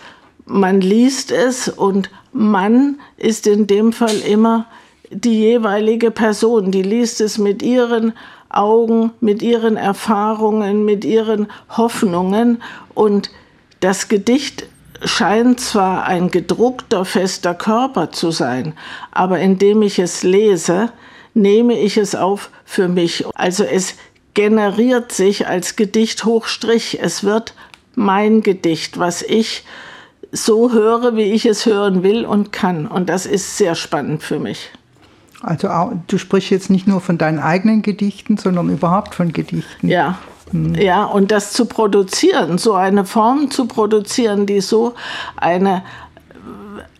Man 0.45 0.81
liest 0.81 1.31
es 1.31 1.69
und 1.69 2.09
man 2.31 2.99
ist 3.17 3.47
in 3.47 3.67
dem 3.67 3.93
Fall 3.93 4.19
immer 4.19 4.65
die 5.11 5.39
jeweilige 5.39 6.09
Person, 6.09 6.71
die 6.71 6.81
liest 6.81 7.21
es 7.21 7.37
mit 7.37 7.61
ihren 7.61 8.13
Augen, 8.49 9.11
mit 9.19 9.41
ihren 9.41 9.77
Erfahrungen, 9.77 10.83
mit 10.83 11.05
ihren 11.05 11.47
Hoffnungen 11.69 12.61
und 12.95 13.29
das 13.79 14.07
Gedicht 14.07 14.65
scheint 15.05 15.59
zwar 15.59 16.05
ein 16.05 16.31
gedruckter, 16.31 17.05
fester 17.05 17.53
Körper 17.53 18.11
zu 18.11 18.31
sein, 18.31 18.73
aber 19.11 19.39
indem 19.39 19.81
ich 19.81 19.99
es 19.99 20.23
lese, 20.23 20.91
nehme 21.33 21.77
ich 21.77 21.97
es 21.97 22.15
auf 22.15 22.49
für 22.65 22.87
mich. 22.87 23.25
Also 23.35 23.63
es 23.63 23.95
generiert 24.33 25.11
sich 25.11 25.47
als 25.47 25.75
Gedicht 25.75 26.25
hochstrich. 26.25 26.99
Es 27.01 27.23
wird 27.23 27.53
mein 27.95 28.41
Gedicht, 28.41 28.99
was 28.99 29.21
ich 29.21 29.63
so 30.31 30.71
höre, 30.71 31.15
wie 31.15 31.31
ich 31.31 31.45
es 31.45 31.65
hören 31.65 32.03
will 32.03 32.25
und 32.25 32.51
kann. 32.51 32.87
Und 32.87 33.09
das 33.09 33.25
ist 33.25 33.57
sehr 33.57 33.75
spannend 33.75 34.23
für 34.23 34.39
mich. 34.39 34.71
Also 35.41 35.67
du 36.07 36.17
sprichst 36.17 36.49
jetzt 36.49 36.69
nicht 36.69 36.87
nur 36.87 37.01
von 37.01 37.17
deinen 37.17 37.39
eigenen 37.39 37.81
Gedichten, 37.81 38.37
sondern 38.37 38.69
überhaupt 38.69 39.13
von 39.13 39.33
Gedichten. 39.33 39.89
Ja. 39.89 40.17
Ja, 40.53 41.05
und 41.05 41.31
das 41.31 41.53
zu 41.53 41.65
produzieren, 41.65 42.57
so 42.57 42.73
eine 42.73 43.05
Form 43.05 43.49
zu 43.49 43.65
produzieren, 43.65 44.45
die 44.45 44.61
so 44.61 44.93
eine, 45.35 45.83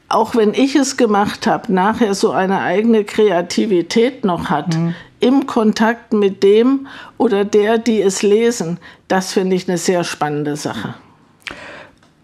auch 0.10 0.36
wenn 0.36 0.53
ich 0.53 0.75
es 0.75 0.98
gemacht 0.98 1.45
habe, 1.45 1.72
nachher 1.72 2.15
so 2.15 2.31
eine 2.31 2.62
eigene 2.62 3.03
Kreativität 3.03 4.25
noch 4.25 4.50
hat, 4.50 4.74
hm. 4.74 4.95
im 5.19 5.45
Kontakt 5.45 6.13
mit 6.13 6.41
dem 6.41 6.88
oder 7.17 7.45
der, 7.45 7.77
die 7.77 8.01
es 8.01 8.24
lesen, 8.24 8.79
das 9.07 9.33
finde 9.33 9.55
ich 9.55 9.69
eine 9.69 9.77
sehr 9.77 10.03
spannende 10.03 10.55
Sache. 10.55 10.95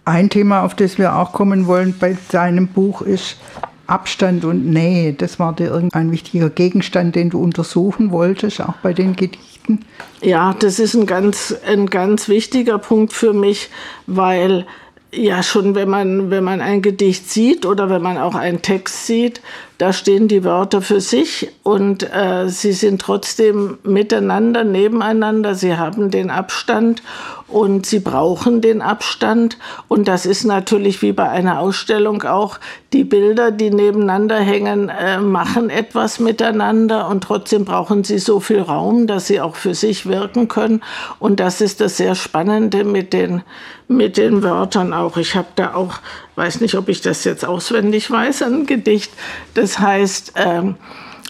Ein 0.06 0.32
Thema, 0.32 0.64
auf 0.64 0.74
das 0.74 0.98
wir 0.98 1.16
auch 1.16 1.32
kommen 1.34 1.68
wollen 1.68 1.94
bei 2.00 2.18
deinem 2.32 2.68
Buch, 2.68 3.04
ist 3.04 3.38
Abstand 3.86 4.46
und 4.46 4.66
Nähe, 4.66 5.14
das 5.14 5.40
war 5.40 5.54
dir 5.54 5.68
irgendein 5.68 6.12
wichtiger 6.12 6.50
Gegenstand, 6.50 7.16
den 7.16 7.30
du 7.30 7.42
untersuchen 7.42 8.12
wolltest, 8.12 8.62
auch 8.62 8.76
bei 8.82 8.94
den 8.94 9.16
Gedichten? 9.16 9.49
Ja, 10.22 10.56
das 10.58 10.80
ist 10.80 10.96
ein 10.96 11.06
ganz, 11.06 11.56
ein 11.66 11.88
ganz 11.90 12.28
wichtiger 12.28 12.78
Punkt 12.78 13.14
für 13.14 13.34
mich, 13.34 13.70
weil 14.08 14.66
ja 15.12 15.44
schon, 15.44 15.76
wenn 15.76 15.90
man, 15.90 16.30
wenn 16.30 16.44
man 16.44 16.62
ein 16.62 16.82
Gedicht 16.82 17.30
sieht 17.30 17.66
oder 17.66 17.90
wenn 17.90 18.02
man 18.02 18.18
auch 18.18 18.36
einen 18.36 18.62
Text 18.62 19.06
sieht, 19.06 19.42
da 19.80 19.94
stehen 19.94 20.28
die 20.28 20.44
Wörter 20.44 20.82
für 20.82 21.00
sich 21.00 21.50
und 21.64 22.04
äh, 22.04 22.50
sie 22.50 22.74
sind 22.74 23.02
trotzdem 23.02 23.78
miteinander, 23.84 24.66
nebeneinander, 24.66 25.56
sie 25.56 25.78
haben 25.78 26.12
den 26.12 26.30
Abstand 26.30 27.02
und 27.48 27.86
sie 27.86 28.02
brauchen 28.02 28.60
den 28.60 28.82
Abstand. 28.82 29.58
Und 29.88 30.10
das 30.10 30.26
ist 30.26 30.44
natürlich 30.44 31.02
wie 31.02 31.14
bei 31.14 31.30
einer 31.30 31.60
Ausstellung 31.60 32.24
auch, 32.24 32.60
die 32.92 33.06
Bilder, 33.06 33.52
die 33.52 33.70
nebeneinander 33.70 34.38
hängen, 34.40 34.90
äh, 34.90 35.20
machen 35.20 35.70
etwas 35.70 36.20
miteinander 36.20 37.08
und 37.08 37.24
trotzdem 37.24 37.64
brauchen 37.64 38.04
sie 38.04 38.20
so 38.20 38.42
viel 38.42 38.62
Raum, 38.62 39.08
dass 39.08 39.28
sie 39.28 39.40
auch 39.40 39.56
für 39.56 39.76
sich 39.76 40.06
wirken 40.06 40.50
können. 40.50 40.82
Und 41.20 41.40
das 41.40 41.62
ist 41.62 41.80
das 41.80 41.96
sehr 41.96 42.16
Spannende 42.16 42.84
mit 42.84 43.14
den, 43.14 43.44
mit 43.88 44.18
den 44.18 44.44
Wörtern 44.44 44.94
auch. 44.94 45.16
Ich 45.16 45.36
habe 45.36 45.48
da 45.56 45.74
auch, 45.74 46.00
weiß 46.40 46.62
nicht, 46.62 46.76
ob 46.76 46.88
ich 46.88 47.02
das 47.02 47.26
jetzt 47.26 47.46
auswendig 47.46 48.10
weiß, 48.10 48.44
ein 48.44 48.66
Gedicht, 48.66 49.12
das 49.54 49.78
heißt, 49.78 50.34
ähm, 50.38 50.76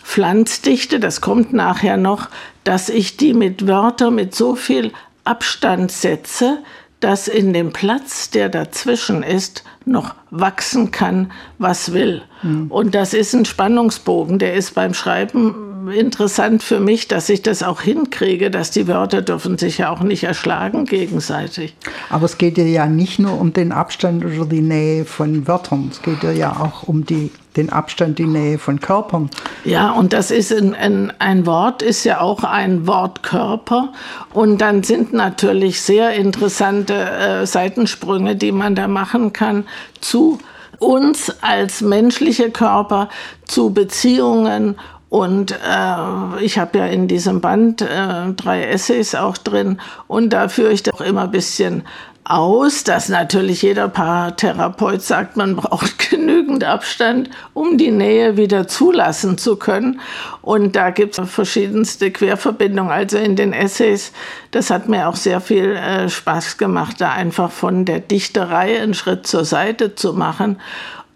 Pflanzdichte, 0.04 1.00
das 1.00 1.20
kommt 1.20 1.52
nachher 1.52 1.98
noch, 1.98 2.30
dass 2.64 2.90
ich 2.90 3.18
die 3.18 3.34
mit 3.34 3.68
Wörtern 3.68 4.16
mit 4.16 4.36
so 4.36 4.56
viel 4.56 4.94
Abstand 5.24 5.92
setze, 5.92 6.60
dass 7.00 7.28
in 7.28 7.54
dem 7.54 7.74
Platz, 7.74 8.30
der 8.30 8.50
dazwischen 8.50 9.24
ist, 9.24 9.64
noch 9.86 10.14
wachsen 10.30 10.92
kann, 10.92 11.32
was 11.58 11.94
will. 11.94 12.22
Mhm. 12.44 12.68
Und 12.70 12.94
das 12.94 13.14
ist 13.14 13.34
ein 13.34 13.46
Spannungsbogen, 13.46 14.38
der 14.38 14.54
ist 14.54 14.76
beim 14.76 14.94
Schreiben 14.94 15.69
interessant 15.88 16.64
für 16.64 16.80
mich, 16.80 17.08
dass 17.08 17.30
ich 17.30 17.42
das 17.42 17.64
auch 17.64 17.82
hinkriege, 17.82 18.52
dass 18.52 18.72
die 18.72 18.88
Wörter 18.88 19.22
dürfen 19.22 19.58
sich 19.58 19.80
ja 19.80 19.90
auch 19.90 20.02
nicht 20.02 20.24
erschlagen 20.24 20.86
gegenseitig. 20.86 21.76
Aber 22.10 22.26
es 22.26 22.38
geht 22.38 22.58
ja 22.58 22.86
nicht 22.88 23.20
nur 23.20 23.40
um 23.40 23.54
den 23.54 23.72
Abstand 23.72 24.26
oder 24.26 24.46
die 24.46 24.62
Nähe 24.62 25.06
von 25.06 25.48
Wörtern, 25.48 25.90
es 25.92 26.02
geht 26.02 26.24
ja 26.24 26.52
auch 26.52 26.88
um 26.88 27.06
die 27.06 27.32
den 27.58 27.72
Abstand, 27.72 28.20
die 28.20 28.28
Nähe 28.28 28.58
von 28.58 28.80
Körpern. 28.80 29.30
Ja, 29.66 29.92
und 29.92 30.14
das 30.14 30.32
ist 30.32 30.54
ein, 30.54 30.76
ein, 30.76 31.12
ein 31.20 31.46
Wort, 31.46 31.82
ist 31.82 32.04
ja 32.04 32.22
auch 32.22 32.44
ein 32.44 32.88
Wortkörper. 32.88 33.92
Und 34.34 34.60
dann 34.62 34.84
sind 34.84 35.14
natürlich 35.14 35.82
sehr 35.82 36.14
interessante 36.14 36.94
äh, 36.94 37.46
Seitensprünge, 37.46 38.36
die 38.36 38.52
man 38.52 38.76
da 38.76 38.88
machen 38.88 39.34
kann 39.34 39.66
zu 40.00 40.38
uns 40.78 41.34
als 41.42 41.82
menschliche 41.82 42.52
Körper, 42.52 43.10
zu 43.46 43.72
Beziehungen 43.72 44.76
und 45.10 45.52
äh, 45.52 46.44
ich 46.44 46.60
habe 46.60 46.78
ja 46.78 46.86
in 46.86 47.08
diesem 47.08 47.42
Band 47.42 47.82
äh, 47.82 48.32
drei 48.36 48.64
Essays 48.66 49.16
auch 49.16 49.38
drin 49.38 49.82
und 50.08 50.30
da 50.32 50.50
führe 50.50 50.72
ich 50.72 50.84
doch 50.84 51.02
immer 51.02 51.24
ein 51.24 51.32
bisschen 51.32 51.84
aus, 52.30 52.84
dass 52.84 53.10
natürlich 53.10 53.64
jeder 53.64 53.88
Paartherapeut 53.88 55.02
sagt, 55.02 55.36
man 55.36 55.56
braucht 55.56 55.98
genügend 56.12 56.64
Abstand, 56.64 57.32
um 57.56 57.80
die 57.80 57.90
Nähe 57.90 58.38
wieder 58.38 58.68
zulassen 58.68 59.40
zu 59.40 59.56
können. 59.56 60.00
Und 60.44 60.76
da 60.76 60.92
gibt 60.92 61.18
es 61.18 61.30
verschiedenste 61.30 62.12
Querverbindungen. 62.12 62.92
Also 62.92 63.18
in 63.18 63.36
den 63.36 63.52
Essays, 63.52 64.12
das 64.52 64.70
hat 64.70 64.88
mir 64.88 65.10
auch 65.10 65.16
sehr 65.16 65.42
viel 65.42 65.72
äh, 65.76 66.08
Spaß 66.08 66.60
gemacht, 66.60 67.02
da 67.02 67.12
einfach 67.14 67.50
von 67.50 67.86
der 67.86 68.00
Dichterei 68.00 68.80
einen 68.80 68.94
Schritt 68.94 69.26
zur 69.26 69.44
Seite 69.44 69.96
zu 69.96 70.14
machen 70.14 70.60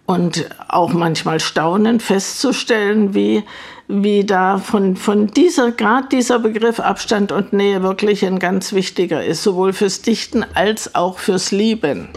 und 0.06 0.50
auch 0.68 0.94
manchmal 0.94 1.40
staunend 1.40 2.04
festzustellen, 2.04 3.14
wie 3.14 3.44
wie 3.88 4.24
da 4.24 4.58
von, 4.58 4.96
von 4.96 5.28
dieser, 5.28 5.72
gerade 5.72 6.08
dieser 6.10 6.40
Begriff 6.40 6.80
Abstand 6.80 7.32
und 7.32 7.54
Nähe 7.54 7.84
wirklich 7.84 8.26
ein 8.26 8.40
ganz 8.40 8.74
wichtiger 8.74 9.24
ist, 9.24 9.44
sowohl 9.44 9.74
fürs 9.74 10.02
Dichten 10.02 10.46
als 10.54 10.96
auch 10.96 11.20
fürs 11.20 11.52
Lieben. 11.52 12.10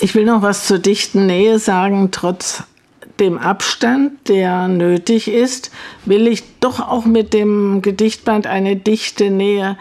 Ich 0.00 0.14
will 0.14 0.24
noch 0.24 0.42
was 0.42 0.66
zur 0.66 0.78
dichten 0.78 1.26
Nähe 1.26 1.58
sagen, 1.58 2.10
trotz 2.12 2.62
dem 3.18 3.36
Abstand, 3.36 4.28
der 4.28 4.68
nötig 4.68 5.28
ist, 5.28 5.70
will 6.06 6.26
ich 6.26 6.42
doch 6.60 6.80
auch 6.80 7.04
mit 7.04 7.34
dem 7.34 7.82
Gedichtband 7.82 8.46
eine 8.46 8.76
dichte 8.76 9.30
Nähe 9.30 9.76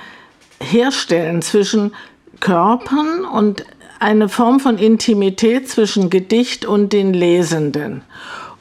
herstellen 0.60 1.42
zwischen 1.42 1.94
Körpern 2.42 3.24
und 3.24 3.64
eine 4.00 4.30
Form 4.30 4.60
von 4.60 4.78
Intimität 4.78 5.70
zwischen 5.70 6.10
Gedicht 6.10 6.66
und 6.66 6.94
den 6.94 7.14
Lesenden. 7.14 8.02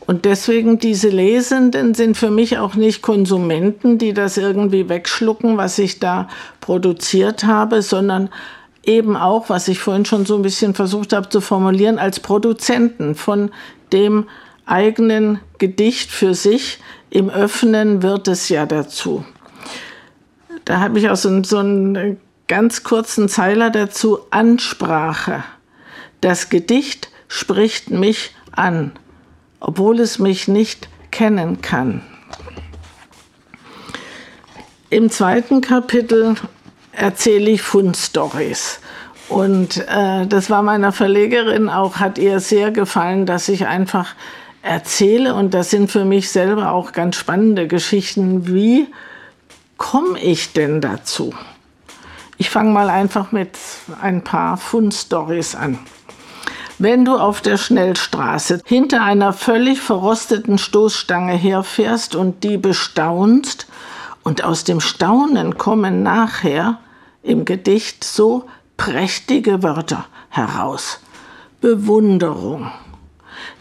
Und 0.01 0.25
deswegen 0.25 0.79
diese 0.79 1.11
Lesenden 1.11 1.95
sind 1.95 2.17
für 2.17 2.31
mich 2.31 2.59
auch 2.59 2.75
nicht 2.75 3.03
Konsumenten, 3.03 3.99
die 3.99 4.15
das 4.15 4.39
irgendwie 4.39 4.89
wegschlucken, 4.89 5.59
was 5.59 5.79
ich 5.79 6.01
da 6.01 6.29
produziert 6.61 7.45
habe, 7.45 7.83
sondern 7.83 8.31
eben 8.85 9.17
auch, 9.17 9.51
was 9.51 9.69
ich 9.69 9.79
vorhin 9.81 10.07
schon 10.07 10.25
so 10.25 10.37
ein 10.37 10.43
bisschen 10.43 10.73
versucht 10.73 11.13
habe 11.13 11.29
zu 11.29 11.43
formulieren, 11.43 11.99
als 11.99 12.21
Produzenten 12.21 13.15
von 13.15 13.51
dem 13.93 14.27
eigenen 14.65 15.41
Gedicht 15.59 16.11
für 16.11 16.35
sich. 16.35 16.79
Im 17.11 17.29
Öffnen 17.29 18.03
wird 18.03 18.29
es 18.29 18.49
ja 18.49 18.65
dazu. 18.65 19.25
Da 20.65 20.81
habe 20.81 20.99
ich 20.99 21.11
auch 21.11 21.17
so, 21.17 21.43
so 21.43 21.59
einen 21.59 22.19
ganz 22.49 22.83
kurzen 22.83 23.29
Zeiler 23.29 23.71
dazu. 23.71 24.19
Ansprache. 24.31 25.45
Das 26.21 26.49
Gedicht 26.49 27.11
spricht 27.29 27.91
mich 27.91 28.35
an 28.53 28.93
obwohl 29.61 30.01
es 30.01 30.19
mich 30.19 30.49
nicht 30.49 30.89
kennen 31.11 31.61
kann. 31.61 32.03
Im 34.91 35.11
zweiten 35.11 35.61
Kapitel 35.61 36.37
erzähle 36.93 37.51
ich 37.51 37.63
Fundstories. 37.63 38.81
Und 39.29 39.77
äh, 39.89 40.27
das 40.27 40.49
war 40.49 40.63
meiner 40.63 40.93
Verlegerin 40.93 41.69
auch, 41.69 41.97
hat 41.97 42.17
ihr 42.17 42.41
sehr 42.41 42.71
gefallen, 42.71 43.27
dass 43.27 43.49
ich 43.51 43.67
einfach 43.67 44.15
erzähle. 44.63 45.35
Und 45.35 45.53
das 45.53 45.69
sind 45.69 45.91
für 45.91 46.07
mich 46.07 46.31
selber 46.31 46.73
auch 46.73 46.93
ganz 46.93 47.17
spannende 47.17 47.67
Geschichten. 47.69 48.47
Wie 48.49 48.87
komme 49.77 50.19
ich 50.19 50.55
denn 50.55 50.81
dazu? 50.81 51.35
Ich 52.39 52.51
fange 52.51 52.71
mal 52.71 52.89
einfach 52.89 53.33
mit 53.33 53.59
ein 54.01 54.23
paar 54.23 54.57
Fundstories 54.57 55.55
an. 55.55 55.79
Wenn 56.79 57.05
du 57.05 57.17
auf 57.17 57.41
der 57.41 57.57
Schnellstraße 57.57 58.63
hinter 58.65 59.03
einer 59.03 59.33
völlig 59.33 59.81
verrosteten 59.81 60.59
Stoßstange 60.59 61.33
herfährst 61.33 62.15
und 62.15 62.45
die 62.45 62.57
bestaunst, 62.57 63.67
und 64.23 64.45
aus 64.45 64.63
dem 64.63 64.81
Staunen 64.81 65.57
kommen 65.57 66.03
nachher 66.03 66.79
im 67.23 67.45
Gedicht 67.45 68.05
so 68.05 68.45
prächtige 68.77 69.63
Wörter 69.63 70.05
heraus. 70.29 71.01
Bewunderung. 71.61 72.71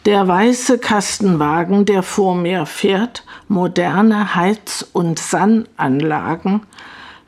Der 0.06 0.28
weiße 0.28 0.78
Kastenwagen, 0.78 1.86
der 1.86 2.04
vor 2.04 2.36
mir 2.36 2.66
fährt, 2.66 3.24
moderne 3.48 4.36
Heiz- 4.36 4.86
und 4.94 5.20
Sannanlagen, 5.20 6.64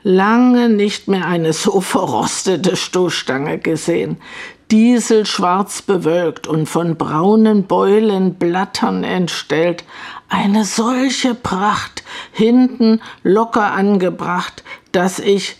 lange 0.02 0.68
nicht 0.68 1.08
mehr 1.08 1.26
eine 1.26 1.52
so 1.52 1.80
verrostete 1.80 2.76
Stoßstange 2.76 3.58
gesehen, 3.58 4.18
dieselschwarz 4.70 5.82
bewölkt 5.82 6.46
und 6.46 6.66
von 6.68 6.96
braunen 6.96 7.64
Beulen 7.64 8.34
Blattern 8.34 9.04
entstellt, 9.04 9.84
eine 10.28 10.64
solche 10.64 11.34
Pracht 11.34 12.04
hinten 12.32 13.00
locker 13.22 13.72
angebracht, 13.72 14.62
dass 14.92 15.18
ich 15.18 15.56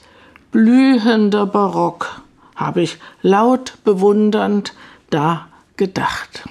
blühender 0.52 1.46
Barock, 1.46 2.22
habe 2.54 2.82
ich 2.82 2.98
laut 3.22 3.74
bewundernd 3.84 4.74
da 5.10 5.48
gedacht. 5.76 6.44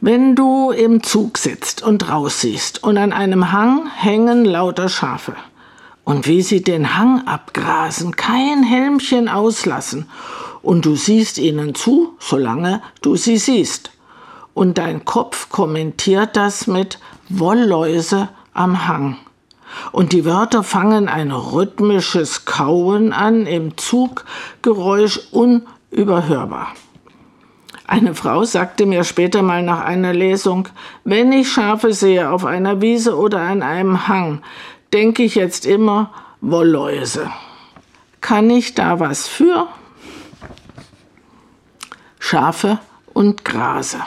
Wenn 0.00 0.36
du 0.36 0.70
im 0.70 1.02
Zug 1.02 1.38
sitzt 1.38 1.82
und 1.82 2.08
raussiehst 2.08 2.84
und 2.84 2.96
an 2.98 3.12
einem 3.12 3.50
Hang 3.50 3.90
hängen 3.96 4.44
lauter 4.44 4.88
Schafe, 4.88 5.34
und 6.04 6.28
wie 6.28 6.40
sie 6.40 6.62
den 6.62 6.96
Hang 6.96 7.26
abgrasen, 7.26 8.14
kein 8.14 8.62
Helmchen 8.62 9.28
auslassen, 9.28 10.08
und 10.62 10.84
du 10.84 10.94
siehst 10.94 11.36
ihnen 11.38 11.74
zu, 11.74 12.14
solange 12.20 12.80
du 13.02 13.16
sie 13.16 13.38
siehst. 13.38 13.90
Und 14.54 14.78
dein 14.78 15.04
Kopf 15.04 15.48
kommentiert 15.50 16.36
das 16.36 16.68
mit 16.68 17.00
Wollläuse 17.28 18.28
am 18.54 18.86
Hang. 18.86 19.16
Und 19.90 20.12
die 20.12 20.24
Wörter 20.24 20.62
fangen 20.62 21.08
ein 21.08 21.32
rhythmisches 21.32 22.44
Kauen 22.44 23.12
an, 23.12 23.46
im 23.46 23.76
Zuggeräusch 23.76 25.20
unüberhörbar. 25.32 26.68
Eine 27.88 28.14
Frau 28.14 28.44
sagte 28.44 28.84
mir 28.84 29.02
später 29.02 29.40
mal 29.40 29.62
nach 29.62 29.82
einer 29.82 30.12
Lesung, 30.12 30.68
wenn 31.04 31.32
ich 31.32 31.50
Schafe 31.50 31.94
sehe 31.94 32.30
auf 32.30 32.44
einer 32.44 32.82
Wiese 32.82 33.16
oder 33.16 33.40
an 33.40 33.62
einem 33.62 34.06
Hang, 34.06 34.42
denke 34.92 35.22
ich 35.22 35.36
jetzt 35.36 35.64
immer 35.64 36.12
Wollläuse. 36.42 37.30
Kann 38.20 38.50
ich 38.50 38.74
da 38.74 39.00
was 39.00 39.26
für? 39.26 39.68
Schafe 42.18 42.78
und 43.14 43.46
Grase. 43.46 44.00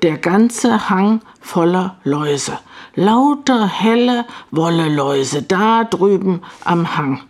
Der 0.00 0.16
ganze 0.16 0.88
Hang 0.88 1.20
voller 1.42 1.98
Läuse. 2.04 2.58
Lauter 2.94 3.66
helle 3.66 4.24
Wolleläuse 4.50 5.42
da 5.42 5.84
drüben 5.84 6.40
am 6.64 6.96
Hang. 6.96 7.20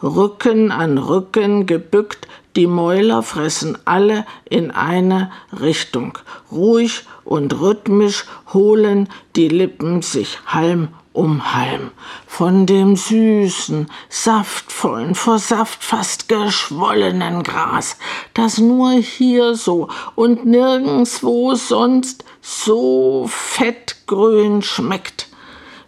Rücken 0.00 0.70
an 0.70 0.98
Rücken 0.98 1.66
gebückt, 1.66 2.28
die 2.56 2.66
Mäuler 2.66 3.22
fressen 3.22 3.78
alle 3.84 4.26
in 4.48 4.70
eine 4.70 5.30
Richtung. 5.60 6.18
Ruhig 6.50 7.04
und 7.24 7.60
rhythmisch 7.60 8.24
holen 8.52 9.08
die 9.36 9.48
Lippen 9.48 10.02
sich 10.02 10.38
Halm 10.46 10.88
um 11.12 11.54
Halm, 11.54 11.90
von 12.26 12.64
dem 12.66 12.96
süßen, 12.96 13.86
saftvollen, 14.08 15.14
vor 15.14 15.38
Saft 15.38 15.84
fast 15.84 16.28
geschwollenen 16.28 17.42
Gras, 17.42 17.96
das 18.34 18.58
nur 18.58 18.92
hier 18.92 19.54
so 19.54 19.88
und 20.14 20.46
nirgendswo 20.46 21.54
sonst 21.54 22.24
so 22.40 23.26
fettgrün 23.28 24.62
schmeckt, 24.62 25.28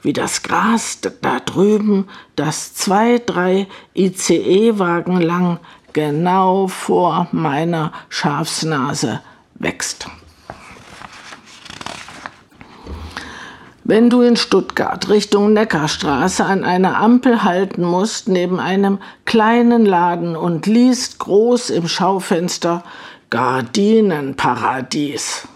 wie 0.02 0.12
das 0.12 0.42
Gras 0.42 0.98
da 1.00 1.40
drüben, 1.40 2.06
das 2.36 2.74
zwei, 2.74 3.18
drei 3.18 3.66
ICE-Wagen 3.94 5.22
lang 5.22 5.58
genau 5.94 6.68
vor 6.68 7.28
meiner 7.32 7.92
Schafsnase 8.10 9.22
wächst. 9.54 10.06
Wenn 13.86 14.08
du 14.10 14.22
in 14.22 14.36
Stuttgart 14.36 15.10
Richtung 15.10 15.52
Neckarstraße 15.52 16.42
an 16.44 16.64
einer 16.64 16.96
Ampel 16.98 17.44
halten 17.44 17.82
musst, 17.82 18.28
neben 18.28 18.58
einem 18.58 18.98
kleinen 19.26 19.86
Laden 19.86 20.36
und 20.36 20.66
liest 20.66 21.18
groß 21.18 21.68
im 21.70 21.86
Schaufenster 21.86 22.82
Gardinenparadies. 23.28 25.46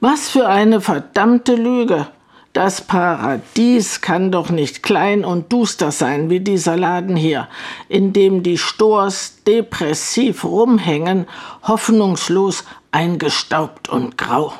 Was 0.00 0.28
für 0.28 0.48
eine 0.48 0.80
verdammte 0.80 1.54
Lüge! 1.54 2.08
Das 2.56 2.80
Paradies 2.80 4.00
kann 4.00 4.32
doch 4.32 4.48
nicht 4.48 4.82
klein 4.82 5.26
und 5.26 5.52
duster 5.52 5.92
sein 5.92 6.30
wie 6.30 6.40
dieser 6.40 6.78
Laden 6.78 7.14
hier, 7.14 7.48
in 7.90 8.14
dem 8.14 8.42
die 8.42 8.56
Stors 8.56 9.42
depressiv 9.46 10.42
rumhängen, 10.42 11.26
hoffnungslos 11.64 12.64
eingestaubt 12.92 13.90
und 13.90 14.16
grau. 14.16 14.54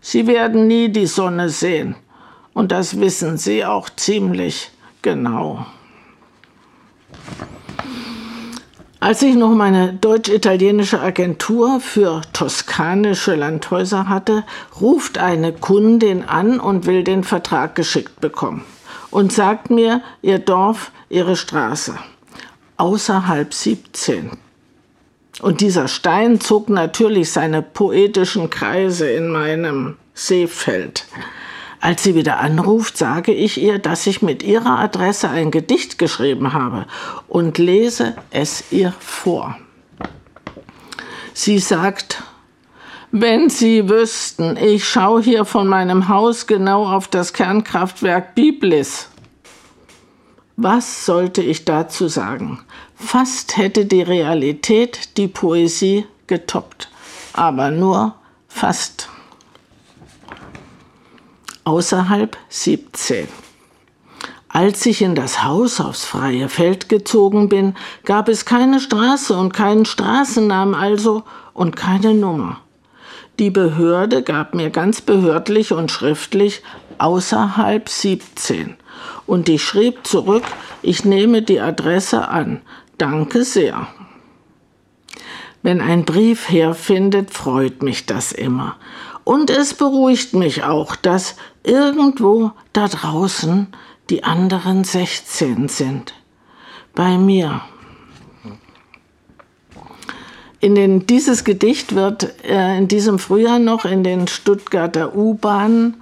Sie 0.00 0.26
werden 0.26 0.66
nie 0.66 0.88
die 0.88 1.04
Sonne 1.04 1.50
sehen, 1.50 1.94
und 2.54 2.72
das 2.72 2.98
wissen 2.98 3.36
Sie 3.36 3.66
auch 3.66 3.90
ziemlich 3.90 4.70
genau. 5.02 5.66
Als 9.02 9.20
ich 9.22 9.34
noch 9.34 9.50
meine 9.50 9.94
deutsch-italienische 9.94 11.00
Agentur 11.00 11.80
für 11.80 12.22
toskanische 12.32 13.34
Landhäuser 13.34 14.08
hatte, 14.08 14.44
ruft 14.80 15.18
eine 15.18 15.52
Kundin 15.52 16.22
an 16.22 16.60
und 16.60 16.86
will 16.86 17.02
den 17.02 17.24
Vertrag 17.24 17.74
geschickt 17.74 18.20
bekommen 18.20 18.64
und 19.10 19.32
sagt 19.32 19.70
mir 19.70 20.02
ihr 20.22 20.38
Dorf, 20.38 20.92
ihre 21.08 21.34
Straße. 21.34 21.98
Außerhalb 22.76 23.52
17. 23.52 24.30
Und 25.40 25.60
dieser 25.62 25.88
Stein 25.88 26.40
zog 26.40 26.68
natürlich 26.68 27.32
seine 27.32 27.60
poetischen 27.60 28.50
Kreise 28.50 29.10
in 29.10 29.30
meinem 29.30 29.96
Seefeld. 30.14 31.06
Als 31.82 32.04
sie 32.04 32.14
wieder 32.14 32.38
anruft, 32.38 32.96
sage 32.96 33.32
ich 33.32 33.60
ihr, 33.60 33.80
dass 33.80 34.06
ich 34.06 34.22
mit 34.22 34.44
ihrer 34.44 34.78
Adresse 34.78 35.28
ein 35.28 35.50
Gedicht 35.50 35.98
geschrieben 35.98 36.52
habe 36.52 36.86
und 37.26 37.58
lese 37.58 38.14
es 38.30 38.70
ihr 38.70 38.94
vor. 39.00 39.58
Sie 41.34 41.58
sagt, 41.58 42.22
wenn 43.10 43.50
Sie 43.50 43.88
wüssten, 43.88 44.56
ich 44.56 44.88
schaue 44.88 45.22
hier 45.22 45.44
von 45.44 45.66
meinem 45.66 46.08
Haus 46.08 46.46
genau 46.46 46.86
auf 46.86 47.08
das 47.08 47.32
Kernkraftwerk 47.32 48.36
Biblis. 48.36 49.08
Was 50.56 51.04
sollte 51.04 51.42
ich 51.42 51.64
dazu 51.64 52.06
sagen? 52.06 52.60
Fast 52.94 53.56
hätte 53.56 53.86
die 53.86 54.02
Realität 54.02 55.16
die 55.16 55.26
Poesie 55.26 56.06
getoppt, 56.28 56.90
aber 57.32 57.72
nur 57.72 58.14
fast 58.46 59.08
außerhalb 61.64 62.36
17. 62.48 63.28
Als 64.48 64.84
ich 64.84 65.00
in 65.00 65.14
das 65.14 65.44
Haus 65.44 65.80
aufs 65.80 66.04
freie 66.04 66.48
Feld 66.48 66.88
gezogen 66.88 67.48
bin, 67.48 67.74
gab 68.04 68.28
es 68.28 68.44
keine 68.44 68.80
Straße 68.80 69.34
und 69.36 69.54
keinen 69.54 69.86
Straßennamen 69.86 70.74
also 70.74 71.22
und 71.54 71.74
keine 71.74 72.12
Nummer. 72.12 72.60
Die 73.38 73.50
Behörde 73.50 74.22
gab 74.22 74.54
mir 74.54 74.68
ganz 74.68 75.00
behördlich 75.00 75.72
und 75.72 75.90
schriftlich 75.90 76.62
außerhalb 76.98 77.88
17. 77.88 78.76
Und 79.26 79.48
ich 79.48 79.64
schrieb 79.64 80.06
zurück, 80.06 80.44
ich 80.82 81.04
nehme 81.04 81.40
die 81.40 81.60
Adresse 81.60 82.28
an. 82.28 82.60
Danke 82.98 83.44
sehr. 83.44 83.86
Wenn 85.62 85.80
ein 85.80 86.04
Brief 86.04 86.50
herfindet, 86.50 87.32
freut 87.32 87.82
mich 87.82 88.04
das 88.04 88.32
immer. 88.32 88.76
Und 89.24 89.50
es 89.50 89.74
beruhigt 89.74 90.34
mich 90.34 90.64
auch, 90.64 90.96
dass 90.96 91.36
irgendwo 91.62 92.52
da 92.72 92.88
draußen 92.88 93.68
die 94.10 94.24
anderen 94.24 94.84
16 94.84 95.68
sind. 95.68 96.14
Bei 96.94 97.18
mir. 97.18 97.62
In 100.60 100.74
den, 100.74 101.06
dieses 101.06 101.44
Gedicht 101.44 101.94
wird 101.94 102.44
äh, 102.44 102.78
in 102.78 102.86
diesem 102.88 103.18
Frühjahr 103.18 103.58
noch 103.58 103.84
in 103.84 104.04
den 104.04 104.28
Stuttgarter 104.28 105.16
U-Bahnen 105.16 106.00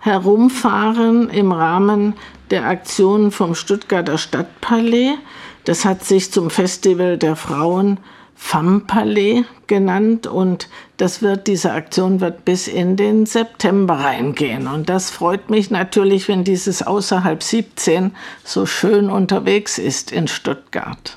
herumfahren 0.00 1.28
im 1.28 1.52
Rahmen 1.52 2.14
der 2.50 2.66
Aktionen 2.66 3.30
vom 3.30 3.54
Stuttgarter 3.54 4.18
Stadtpalais. 4.18 5.16
Das 5.64 5.84
hat 5.84 6.04
sich 6.04 6.32
zum 6.32 6.50
Festival 6.50 7.18
der 7.18 7.36
Frauen 7.36 7.98
FAM-Palais 8.42 9.44
genannt 9.68 10.26
und 10.26 10.68
das 10.96 11.22
wird, 11.22 11.46
diese 11.46 11.72
Aktion 11.72 12.20
wird 12.20 12.44
bis 12.44 12.66
in 12.66 12.96
den 12.96 13.26
September 13.26 13.94
reingehen. 13.94 14.66
Und 14.66 14.88
das 14.88 15.10
freut 15.10 15.50
mich 15.50 15.70
natürlich, 15.70 16.26
wenn 16.26 16.42
dieses 16.42 16.82
außerhalb 16.82 17.40
17 17.40 18.10
so 18.42 18.66
schön 18.66 19.08
unterwegs 19.08 19.78
ist 19.78 20.10
in 20.10 20.26
Stuttgart. 20.26 21.16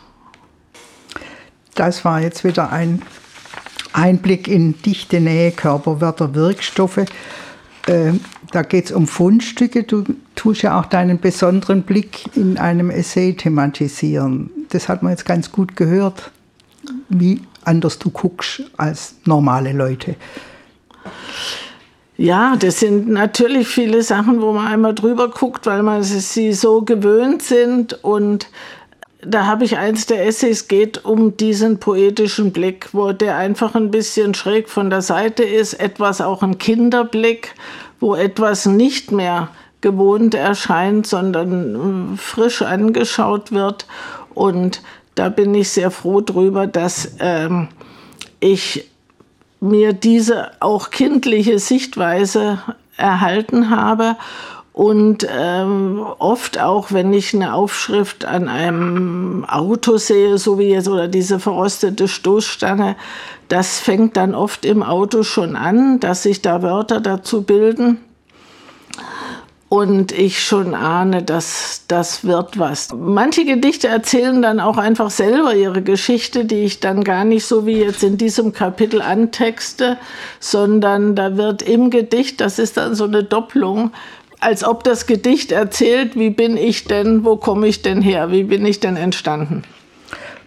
Das 1.73 2.05
war 2.05 2.21
jetzt 2.21 2.43
wieder 2.43 2.71
ein 2.71 3.01
Einblick 3.93 4.47
in 4.47 4.79
dichte 4.83 5.19
Nähe 5.19 5.51
Körperwörter, 5.51 6.35
Wirkstoffe. 6.35 7.05
Äh, 7.87 8.13
da 8.51 8.61
geht 8.61 8.85
es 8.85 8.91
um 8.91 9.07
Fundstücke. 9.07 9.83
Du 9.83 10.03
tust 10.35 10.61
ja 10.61 10.79
auch 10.79 10.85
deinen 10.85 11.19
besonderen 11.19 11.81
Blick 11.81 12.25
in 12.35 12.59
einem 12.59 12.91
Essay 12.91 13.33
thematisieren. 13.33 14.51
Das 14.69 14.87
hat 14.87 15.01
man 15.01 15.13
jetzt 15.13 15.25
ganz 15.25 15.51
gut 15.51 15.75
gehört 15.75 16.32
wie 17.09 17.41
anders 17.63 17.99
du 17.99 18.09
guckst 18.09 18.63
als 18.77 19.15
normale 19.25 19.73
Leute. 19.73 20.15
Ja, 22.15 22.55
das 22.57 22.79
sind 22.79 23.09
natürlich 23.09 23.67
viele 23.67 24.03
Sachen, 24.03 24.41
wo 24.41 24.53
man 24.53 24.67
einmal 24.67 24.93
drüber 24.93 25.29
guckt, 25.29 25.65
weil 25.65 25.81
man 25.81 26.03
sie 26.03 26.53
so 26.53 26.81
gewöhnt 26.83 27.41
sind. 27.41 28.03
Und 28.03 28.47
da 29.21 29.47
habe 29.47 29.65
ich 29.65 29.77
eins 29.77 30.05
der 30.05 30.25
Essays, 30.25 30.67
geht 30.67 31.05
um 31.05 31.37
diesen 31.37 31.79
poetischen 31.79 32.51
Blick, 32.51 32.89
wo 32.93 33.13
der 33.13 33.37
einfach 33.37 33.73
ein 33.73 33.89
bisschen 33.89 34.35
schräg 34.35 34.69
von 34.69 34.89
der 34.89 35.01
Seite 35.01 35.43
ist, 35.43 35.73
etwas 35.73 36.21
auch 36.21 36.43
ein 36.43 36.59
Kinderblick, 36.59 37.55
wo 37.99 38.15
etwas 38.15 38.67
nicht 38.67 39.11
mehr 39.11 39.49
gewohnt 39.81 40.35
erscheint, 40.35 41.07
sondern 41.07 42.17
frisch 42.17 42.61
angeschaut 42.61 43.51
wird. 43.51 43.87
Und 44.35 44.81
da 45.15 45.29
bin 45.29 45.53
ich 45.53 45.69
sehr 45.69 45.91
froh 45.91 46.21
drüber, 46.21 46.67
dass 46.67 47.15
ähm, 47.19 47.67
ich 48.39 48.89
mir 49.59 49.93
diese 49.93 50.51
auch 50.59 50.89
kindliche 50.89 51.59
Sichtweise 51.59 52.59
erhalten 52.97 53.69
habe 53.69 54.17
und 54.73 55.27
ähm, 55.29 56.03
oft 56.17 56.59
auch, 56.59 56.91
wenn 56.91 57.13
ich 57.13 57.33
eine 57.33 57.53
Aufschrift 57.53 58.25
an 58.25 58.49
einem 58.49 59.45
Auto 59.47 59.97
sehe, 59.97 60.39
so 60.39 60.57
wie 60.57 60.69
jetzt 60.69 60.87
oder 60.87 61.07
diese 61.07 61.39
verrostete 61.39 62.07
Stoßstange, 62.07 62.95
das 63.49 63.79
fängt 63.79 64.17
dann 64.17 64.33
oft 64.33 64.65
im 64.65 64.81
Auto 64.81 65.21
schon 65.21 65.55
an, 65.55 65.99
dass 65.99 66.23
sich 66.23 66.41
da 66.41 66.63
Wörter 66.63 67.01
dazu 67.01 67.43
bilden 67.43 67.99
und 69.73 70.11
ich 70.11 70.43
schon 70.43 70.75
ahne, 70.75 71.23
dass 71.23 71.85
das 71.87 72.23
wird 72.23 72.59
was. 72.59 72.89
Manche 72.95 73.43
Gedichte 73.43 73.87
erzählen 73.87 74.39
dann 74.43 74.59
auch 74.59 74.77
einfach 74.77 75.09
selber 75.09 75.55
ihre 75.55 75.81
Geschichte, 75.81 76.45
die 76.45 76.63
ich 76.63 76.79
dann 76.79 77.03
gar 77.03 77.25
nicht 77.25 77.43
so 77.43 77.65
wie 77.65 77.79
jetzt 77.79 78.03
in 78.03 78.19
diesem 78.19 78.53
Kapitel 78.53 79.01
antexte, 79.01 79.97
sondern 80.39 81.15
da 81.15 81.37
wird 81.37 81.63
im 81.63 81.89
Gedicht, 81.89 82.39
das 82.39 82.59
ist 82.59 82.77
dann 82.77 82.93
so 82.93 83.05
eine 83.05 83.23
Doppelung, 83.23 83.89
als 84.39 84.63
ob 84.63 84.83
das 84.83 85.07
Gedicht 85.07 85.51
erzählt, 85.51 86.15
wie 86.15 86.29
bin 86.29 86.55
ich 86.55 86.85
denn, 86.85 87.25
wo 87.25 87.37
komme 87.37 87.65
ich 87.65 87.81
denn 87.81 88.03
her, 88.03 88.29
wie 88.29 88.43
bin 88.43 88.67
ich 88.67 88.79
denn 88.79 88.95
entstanden. 88.95 89.63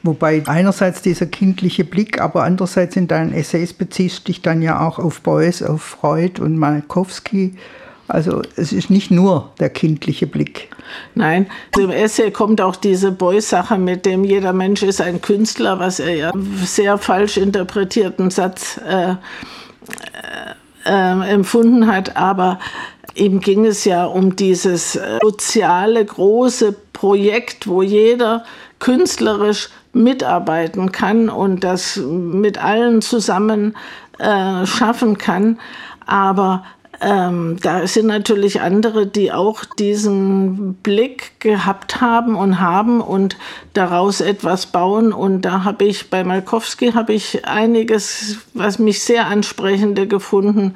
Wobei 0.05 0.45
einerseits 0.47 1.03
dieser 1.03 1.27
kindliche 1.27 1.83
Blick, 1.83 2.21
aber 2.21 2.45
andererseits 2.45 2.95
in 2.95 3.09
deinen 3.09 3.33
Essays 3.33 3.73
beziehst 3.73 4.21
du 4.21 4.25
dich 4.27 4.43
dann 4.43 4.63
ja 4.63 4.87
auch 4.87 5.01
auf 5.01 5.21
Beuys, 5.23 5.65
auf 5.65 5.83
Freud 5.83 6.41
und 6.41 6.57
Malkowski 6.57 7.57
also 8.09 8.43
es 8.57 8.73
ist 8.73 8.91
nicht 8.91 9.11
nur 9.11 9.51
der 9.59 9.71
kindliche 9.71 10.27
Blick. 10.27 10.71
Nein, 11.15 11.47
im 11.77 11.91
Essay 11.91 12.31
kommt 12.31 12.61
auch 12.61 12.77
diese 12.77 13.11
Beuys-Sache 13.11 13.79
mit 13.79 14.07
dem 14.07 14.25
jeder 14.25 14.53
Mensch 14.53 14.83
ist 14.83 15.01
ein 15.01 15.21
Künstler, 15.21 15.79
was 15.79 15.99
er 15.99 16.15
ja 16.15 16.33
sehr 16.65 16.99
falsch 16.99 17.37
interpretierten 17.37 18.31
Satz 18.31 18.81
äh, 18.87 19.13
äh, 19.13 19.17
äh, 20.85 21.33
empfunden 21.33 21.87
hat. 21.89 22.17
Aber 22.17 22.61
ihm 23.15 23.41
ging 23.41 23.67
es 23.67 23.85
ja 23.85 24.05
um 24.05 24.37
dieses 24.37 24.97
äh, 24.97 25.19
soziale 25.23 26.05
große 26.05 26.75
Projekt, 26.93 27.67
wo 27.67 27.83
jeder 27.83 28.45
künstlerisch 28.79 29.71
mitarbeiten 29.93 30.93
kann 30.93 31.29
und 31.29 31.65
das 31.65 31.97
mit 31.97 32.63
allen 32.63 33.03
zusammen 33.03 33.75
äh, 34.19 34.67
schaffen 34.67 35.19
kann. 35.19 35.59
Aber 36.07 36.65
ähm, 37.01 37.59
da 37.61 37.87
sind 37.87 38.07
natürlich 38.07 38.61
andere, 38.61 39.07
die 39.07 39.33
auch 39.33 39.65
diesen 39.65 40.75
Blick 40.75 41.39
gehabt 41.41 42.01
haben 42.01 42.35
und 42.37 42.61
haben 42.61 43.01
und 43.01 43.37
daraus 43.75 44.21
etwas 44.21 44.67
bauen. 44.67 45.13
Und 45.13 45.43
da 45.43 45.65
habe 45.65 45.85
ich 45.85 46.09
bei 46.09 46.25
Malkowski 46.25 46.93
habe 46.93 47.13
ich 47.13 47.47
einiges, 47.47 48.39
was 48.55 48.79
mich 48.79 49.03
sehr 49.03 49.27
ansprechende 49.27 50.07
gefunden. 50.07 50.75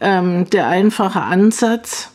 Ähm, 0.00 0.50
der 0.50 0.66
einfache 0.66 1.22
Ansatz 1.22 2.10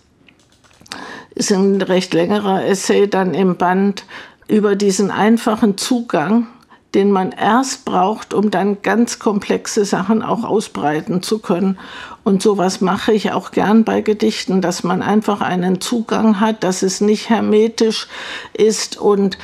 ist 1.36 1.52
ein 1.52 1.82
recht 1.82 2.14
längerer 2.14 2.66
Essay 2.66 3.08
dann 3.08 3.34
im 3.34 3.56
Band 3.56 4.04
über 4.48 4.76
diesen 4.76 5.12
einfachen 5.12 5.78
Zugang 5.78 6.48
den 6.96 7.12
man 7.12 7.32
erst 7.32 7.86
braucht, 7.86 8.34
um 8.34 8.50
dann 8.50 8.82
ganz 8.82 9.20
komplexe 9.20 9.84
Sachen 9.84 10.24
auch 10.24 10.44
ausbreiten 10.44 11.22
zu 11.22 11.40
können. 11.40 11.78
Und 12.24 12.42
sowas 12.42 12.82
mache 12.82 13.14
ich 13.14 13.32
auch 13.32 13.52
gern 13.52 13.84
bei 13.84 14.02
Gedichten, 14.02 14.62
dass 14.62 14.84
man 14.84 15.02
einfach 15.02 15.42
einen 15.42 15.82
Zugang 15.82 16.40
hat, 16.40 16.64
dass 16.64 16.84
es 16.84 17.02
nicht 17.02 17.30
hermetisch 17.30 18.08
ist 18.54 18.98
und 18.98 19.38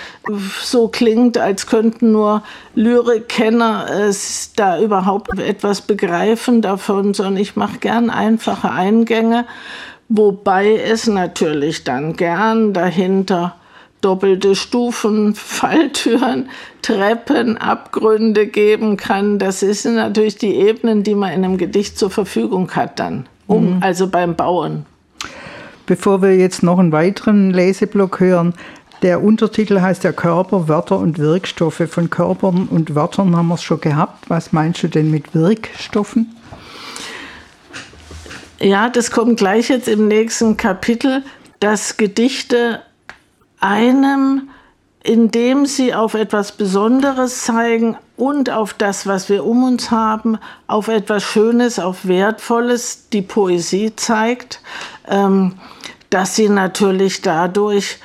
so 0.61 0.87
klingt, 0.87 1.37
als 1.37 1.67
könnten 1.67 2.11
nur 2.11 2.43
Lyrikkenner 2.75 3.87
es 3.89 4.53
da 4.55 4.79
überhaupt 4.79 5.37
etwas 5.37 5.81
begreifen 5.81 6.61
davon, 6.61 7.13
sondern 7.13 7.37
ich 7.37 7.55
mache 7.55 7.77
gern 7.79 8.09
einfache 8.09 8.71
Eingänge, 8.71 9.45
wobei 10.09 10.77
es 10.77 11.07
natürlich 11.07 11.83
dann 11.83 12.15
gern 12.15 12.73
dahinter 12.73 13.55
doppelte 14.03 14.55
Stufen, 14.55 15.35
Falltüren, 15.35 16.49
Treppen, 16.81 17.57
Abgründe 17.57 18.47
geben 18.47 18.97
kann. 18.97 19.39
Das 19.39 19.61
sind 19.61 19.95
natürlich 19.95 20.37
die 20.37 20.55
Ebenen, 20.55 21.03
die 21.03 21.15
man 21.15 21.31
in 21.33 21.43
einem 21.43 21.57
Gedicht 21.57 21.97
zur 21.97 22.09
Verfügung 22.11 22.71
hat 22.71 22.99
dann, 22.99 23.27
um, 23.47 23.75
mhm. 23.75 23.83
also 23.83 24.07
beim 24.07 24.35
Bauen. 24.35 24.85
Bevor 25.85 26.21
wir 26.21 26.37
jetzt 26.37 26.63
noch 26.63 26.79
einen 26.79 26.91
weiteren 26.91 27.51
Leseblock 27.51 28.19
hören, 28.19 28.53
der 29.01 29.21
Untertitel 29.21 29.81
heißt 29.81 30.05
der 30.05 30.13
Körper, 30.13 30.69
Wörter 30.69 30.97
und 30.97 31.19
Wirkstoffe. 31.19 31.83
Von 31.89 32.09
Körpern 32.09 32.69
und 32.71 32.95
Wörtern 32.95 33.35
haben 33.35 33.49
wir 33.49 33.55
es 33.55 33.63
schon 33.63 33.81
gehabt. 33.81 34.29
Was 34.29 34.53
meinst 34.53 34.81
du 34.81 34.87
denn 34.87 35.11
mit 35.11 35.35
Wirkstoffen? 35.35 36.33
Ja, 38.61 38.87
das 38.87 39.11
kommt 39.11 39.37
gleich 39.37 39.67
jetzt 39.67 39.89
im 39.89 40.07
nächsten 40.07 40.55
Kapitel, 40.55 41.21
dass 41.59 41.97
Gedichte 41.97 42.81
einem, 43.63 44.49
indem 45.03 45.65
sie 45.65 45.93
auf 45.93 46.13
etwas 46.13 46.51
Besonderes 46.51 47.43
zeigen 47.43 47.97
und 48.17 48.49
auf 48.49 48.73
das, 48.73 49.07
was 49.07 49.29
wir 49.29 49.45
um 49.45 49.63
uns 49.63 49.89
haben, 49.89 50.37
auf 50.67 50.89
etwas 50.89 51.23
Schönes, 51.23 51.79
auf 51.79 52.05
Wertvolles, 52.05 53.09
die 53.11 53.21
Poesie 53.21 53.95
zeigt, 53.95 54.59
ähm, 55.07 55.55
dass 56.09 56.35
sie 56.35 56.49
natürlich 56.49 57.21
dadurch 57.21 57.99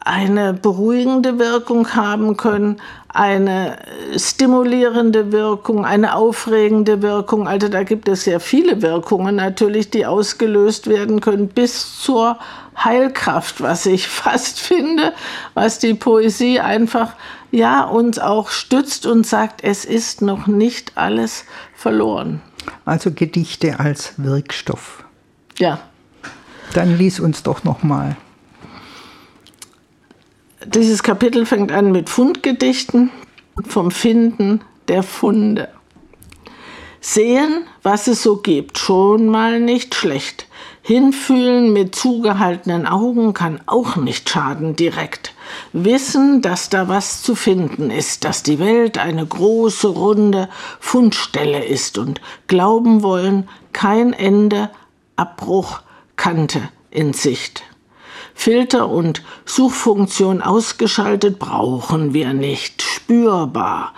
eine 0.00 0.54
beruhigende 0.54 1.38
Wirkung 1.38 1.94
haben 1.94 2.36
können, 2.36 2.80
eine 3.08 3.78
stimulierende 4.16 5.32
Wirkung, 5.32 5.84
eine 5.84 6.14
aufregende 6.14 7.02
Wirkung. 7.02 7.48
Also 7.48 7.68
da 7.68 7.82
gibt 7.82 8.08
es 8.08 8.24
sehr 8.24 8.40
viele 8.40 8.80
Wirkungen 8.80 9.36
natürlich, 9.36 9.90
die 9.90 10.06
ausgelöst 10.06 10.86
werden 10.86 11.20
können 11.20 11.48
bis 11.48 12.00
zur 12.00 12.38
Heilkraft, 12.84 13.60
was 13.60 13.86
ich 13.86 14.08
fast 14.08 14.60
finde, 14.60 15.12
was 15.54 15.78
die 15.78 15.94
Poesie 15.94 16.60
einfach 16.60 17.14
ja 17.50 17.84
uns 17.84 18.18
auch 18.18 18.50
stützt 18.50 19.06
und 19.06 19.26
sagt, 19.26 19.64
es 19.64 19.84
ist 19.84 20.22
noch 20.22 20.46
nicht 20.46 20.92
alles 20.96 21.44
verloren. 21.74 22.42
Also 22.84 23.10
Gedichte 23.12 23.80
als 23.80 24.14
Wirkstoff. 24.18 25.04
Ja. 25.58 25.80
Dann 26.74 26.98
lies 26.98 27.20
uns 27.20 27.42
doch 27.42 27.64
noch 27.64 27.82
mal. 27.82 28.16
Dieses 30.66 31.02
Kapitel 31.02 31.46
fängt 31.46 31.72
an 31.72 31.92
mit 31.92 32.10
Fundgedichten 32.10 33.10
vom 33.66 33.90
Finden 33.90 34.60
der 34.88 35.02
Funde. 35.02 35.68
Sehen, 37.00 37.64
was 37.82 38.08
es 38.08 38.22
so 38.22 38.38
gibt, 38.38 38.78
schon 38.78 39.28
mal 39.28 39.60
nicht 39.60 39.94
schlecht. 39.94 40.47
Hinfühlen 40.88 41.74
mit 41.74 41.94
zugehaltenen 41.94 42.86
Augen 42.86 43.34
kann 43.34 43.60
auch 43.66 43.96
nicht 43.96 44.30
schaden 44.30 44.74
direkt. 44.74 45.34
Wissen, 45.74 46.40
dass 46.40 46.70
da 46.70 46.88
was 46.88 47.22
zu 47.22 47.34
finden 47.34 47.90
ist, 47.90 48.24
dass 48.24 48.42
die 48.42 48.58
Welt 48.58 48.96
eine 48.96 49.26
große, 49.26 49.86
runde 49.88 50.48
Fundstelle 50.80 51.62
ist 51.62 51.98
und 51.98 52.22
glauben 52.46 53.02
wollen, 53.02 53.50
kein 53.74 54.14
Ende, 54.14 54.70
Abbruch, 55.14 55.80
Kante 56.16 56.62
in 56.90 57.12
Sicht. 57.12 57.64
Filter 58.32 58.88
und 58.88 59.22
Suchfunktion 59.44 60.40
ausgeschaltet 60.40 61.38
brauchen 61.38 62.14
wir 62.14 62.32
nicht. 62.32 62.80
Spürbar 62.80 63.92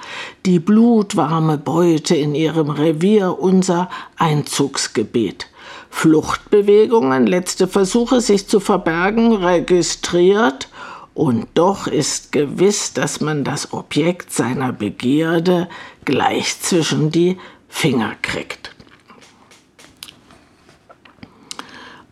die 0.44 0.58
blutwarme 0.58 1.56
Beute 1.56 2.16
in 2.16 2.34
ihrem 2.34 2.70
Revier 2.70 3.38
unser 3.38 3.88
Einzugsgebiet. 4.16 5.49
Fluchtbewegungen, 5.90 7.26
letzte 7.26 7.68
Versuche, 7.68 8.20
sich 8.20 8.48
zu 8.48 8.60
verbergen, 8.60 9.34
registriert, 9.34 10.68
und 11.12 11.48
doch 11.54 11.86
ist 11.86 12.32
gewiss, 12.32 12.94
dass 12.94 13.20
man 13.20 13.44
das 13.44 13.74
Objekt 13.74 14.32
seiner 14.32 14.72
Begierde 14.72 15.68
gleich 16.04 16.60
zwischen 16.60 17.10
die 17.10 17.36
Finger 17.68 18.14
kriegt. 18.22 18.74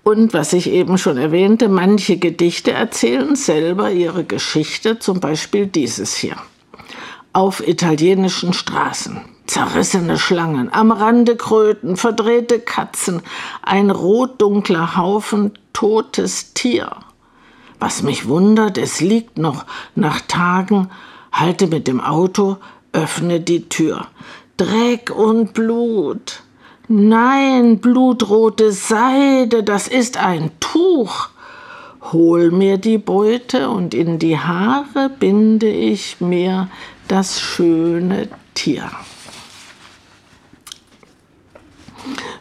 Und 0.02 0.34
was 0.34 0.52
ich 0.52 0.68
eben 0.70 0.98
schon 0.98 1.16
erwähnte, 1.16 1.68
manche 1.68 2.18
Gedichte 2.18 2.72
erzählen 2.72 3.36
selber 3.36 3.90
ihre 3.90 4.24
Geschichte, 4.24 4.98
zum 4.98 5.20
Beispiel 5.20 5.66
dieses 5.66 6.16
hier. 6.16 6.36
Auf 7.32 7.66
italienischen 7.66 8.52
Straßen 8.52 9.20
zerrissene 9.48 10.18
Schlangen, 10.18 10.72
am 10.72 10.92
Rande 10.92 11.36
Kröten, 11.36 11.96
verdrehte 11.96 12.60
Katzen, 12.60 13.22
ein 13.62 13.90
rotdunkler 13.90 14.96
Haufen 14.96 15.52
totes 15.72 16.52
Tier. 16.54 16.90
Was 17.80 18.02
mich 18.02 18.28
wundert, 18.28 18.78
es 18.78 19.00
liegt 19.00 19.38
noch 19.38 19.64
nach 19.94 20.20
Tagen, 20.20 20.90
halte 21.32 21.66
mit 21.66 21.88
dem 21.88 22.00
Auto, 22.00 22.58
öffne 22.92 23.40
die 23.40 23.68
Tür. 23.68 24.06
Dreck 24.56 25.10
und 25.10 25.54
Blut. 25.54 26.42
Nein, 26.88 27.78
blutrote 27.78 28.72
Seide, 28.72 29.62
das 29.62 29.88
ist 29.88 30.16
ein 30.16 30.50
Tuch. 30.58 31.28
Hol 32.12 32.50
mir 32.50 32.78
die 32.78 32.98
Beute 32.98 33.70
und 33.70 33.94
in 33.94 34.18
die 34.18 34.38
Haare 34.38 35.10
binde 35.10 35.68
ich 35.68 36.20
mir 36.20 36.68
das 37.06 37.40
schöne 37.40 38.28
Tier. 38.54 38.90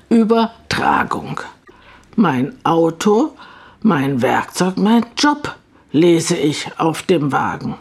Übertragung. 0.10 1.42
Mein 2.16 2.58
Auto, 2.64 3.36
mein 3.82 4.22
Werkzeug, 4.22 4.78
mein 4.78 5.06
Job 5.18 5.56
lese 5.92 6.38
ich 6.38 6.72
auf 6.80 7.04
dem 7.04 7.34
Wagen. 7.34 7.76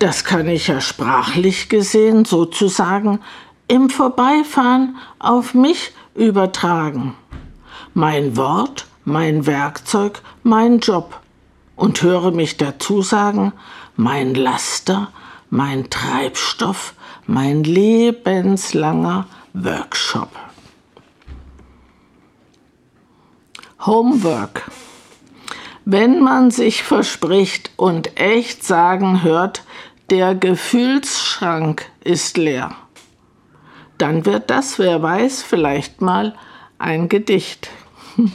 Das 0.00 0.24
kann 0.24 0.48
ich 0.48 0.66
ja 0.66 0.80
sprachlich 0.80 1.68
gesehen 1.68 2.24
sozusagen 2.24 3.20
im 3.68 3.90
Vorbeifahren 3.90 4.96
auf 5.20 5.54
mich 5.54 5.92
übertragen. 6.16 7.14
Mein 7.94 8.36
Wort, 8.36 8.86
mein 9.04 9.46
Werkzeug, 9.46 10.20
mein 10.42 10.80
Job. 10.80 11.20
Und 11.76 12.02
höre 12.02 12.32
mich 12.32 12.56
dazu 12.56 13.02
sagen, 13.02 13.52
mein 13.96 14.34
Laster, 14.34 15.12
mein 15.48 15.88
Treibstoff, 15.90 16.94
mein 17.26 17.62
lebenslanger 17.62 19.26
Workshop. 19.54 20.41
Homework. 23.86 24.70
Wenn 25.84 26.22
man 26.22 26.52
sich 26.52 26.84
verspricht 26.84 27.72
und 27.76 28.16
echt 28.20 28.62
sagen 28.64 29.24
hört, 29.24 29.64
der 30.08 30.36
Gefühlsschrank 30.36 31.90
ist 32.04 32.36
leer, 32.36 32.76
dann 33.98 34.24
wird 34.24 34.50
das, 34.50 34.78
wer 34.78 35.02
weiß, 35.02 35.42
vielleicht 35.42 36.00
mal 36.00 36.36
ein 36.78 37.08
Gedicht. 37.08 37.70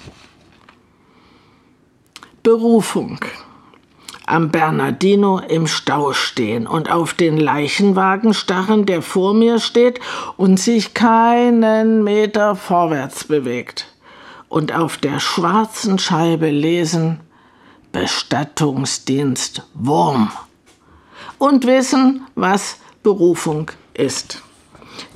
Berufung. 2.44 3.20
Am 4.26 4.52
Bernardino 4.52 5.40
im 5.40 5.68
Stau 5.68 6.12
stehen 6.12 6.68
und 6.68 6.92
auf 6.92 7.14
den 7.14 7.38
Leichenwagen 7.38 8.34
starren, 8.34 8.86
der 8.86 9.02
vor 9.02 9.34
mir 9.34 9.60
steht 9.60 10.02
und 10.36 10.60
sich 10.60 10.94
keinen 10.94 12.04
Meter 12.04 12.58
vorwärts 12.58 13.24
bewegt 13.24 13.88
und 14.50 14.74
auf 14.74 14.98
der 14.98 15.20
schwarzen 15.20 16.00
Scheibe 16.00 16.50
lesen 16.50 17.20
Bestattungsdienst 17.92 19.64
Wurm 19.74 20.32
und 21.38 21.66
wissen, 21.66 22.26
was 22.36 22.78
Berufung 23.04 23.72
ist. 23.94 24.42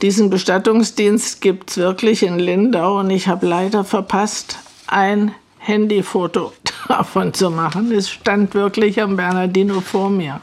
Diesen 0.01 0.29
Bestattungsdienst 0.29 1.41
gibt 1.41 1.71
es 1.71 1.77
wirklich 1.77 2.23
in 2.23 2.39
Lindau 2.39 2.99
und 2.99 3.09
ich 3.09 3.27
habe 3.27 3.47
leider 3.47 3.83
verpasst, 3.83 4.57
ein 4.87 5.33
Handyfoto 5.57 6.53
davon 6.87 7.33
zu 7.33 7.49
machen. 7.49 7.91
Es 7.91 8.09
stand 8.09 8.53
wirklich 8.53 9.01
am 9.01 9.15
Bernardino 9.15 9.81
vor 9.81 10.09
mir. 10.09 10.41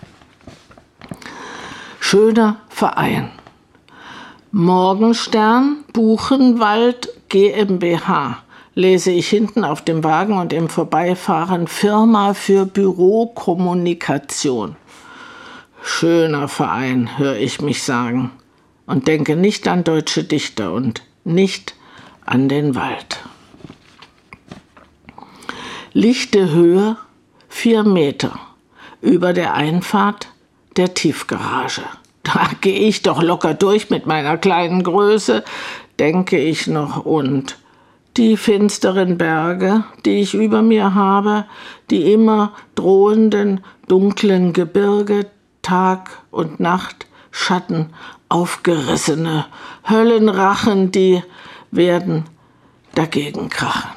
Schöner 2.00 2.60
Verein. 2.68 3.30
Morgenstern 4.50 5.84
Buchenwald 5.92 7.08
GmbH 7.28 8.42
lese 8.78 9.10
ich 9.10 9.28
hinten 9.28 9.64
auf 9.64 9.82
dem 9.82 10.04
Wagen 10.04 10.38
und 10.38 10.52
im 10.52 10.68
Vorbeifahren 10.68 11.66
Firma 11.66 12.32
für 12.32 12.64
Bürokommunikation. 12.64 14.76
schöner 15.82 16.46
Verein, 16.46 17.18
höre 17.18 17.38
ich 17.38 17.60
mich 17.60 17.82
sagen, 17.82 18.30
und 18.86 19.08
denke 19.08 19.34
nicht 19.34 19.66
an 19.66 19.82
deutsche 19.82 20.22
Dichter 20.22 20.72
und 20.72 21.02
nicht 21.24 21.74
an 22.24 22.48
den 22.48 22.76
Wald. 22.76 23.18
Lichte 25.92 26.52
Höhe 26.52 26.96
vier 27.48 27.82
Meter 27.82 28.38
über 29.00 29.32
der 29.32 29.54
Einfahrt 29.54 30.28
der 30.76 30.94
Tiefgarage. 30.94 31.82
Da 32.22 32.48
gehe 32.60 32.78
ich 32.78 33.02
doch 33.02 33.24
locker 33.24 33.54
durch 33.54 33.90
mit 33.90 34.06
meiner 34.06 34.36
kleinen 34.36 34.84
Größe, 34.84 35.42
denke 35.98 36.38
ich 36.38 36.68
noch, 36.68 37.04
und 37.04 37.56
die 38.18 38.36
finsteren 38.36 39.16
Berge, 39.16 39.84
die 40.04 40.20
ich 40.20 40.34
über 40.34 40.60
mir 40.60 40.94
habe, 40.94 41.44
die 41.88 42.12
immer 42.12 42.52
drohenden 42.74 43.60
dunklen 43.86 44.52
Gebirge, 44.52 45.26
Tag 45.62 46.10
und 46.32 46.58
Nacht, 46.58 47.06
Schatten, 47.30 47.90
aufgerissene 48.28 49.46
Höllenrachen, 49.88 50.90
die 50.90 51.22
werden 51.70 52.24
dagegen 52.94 53.48
krachen. 53.48 53.90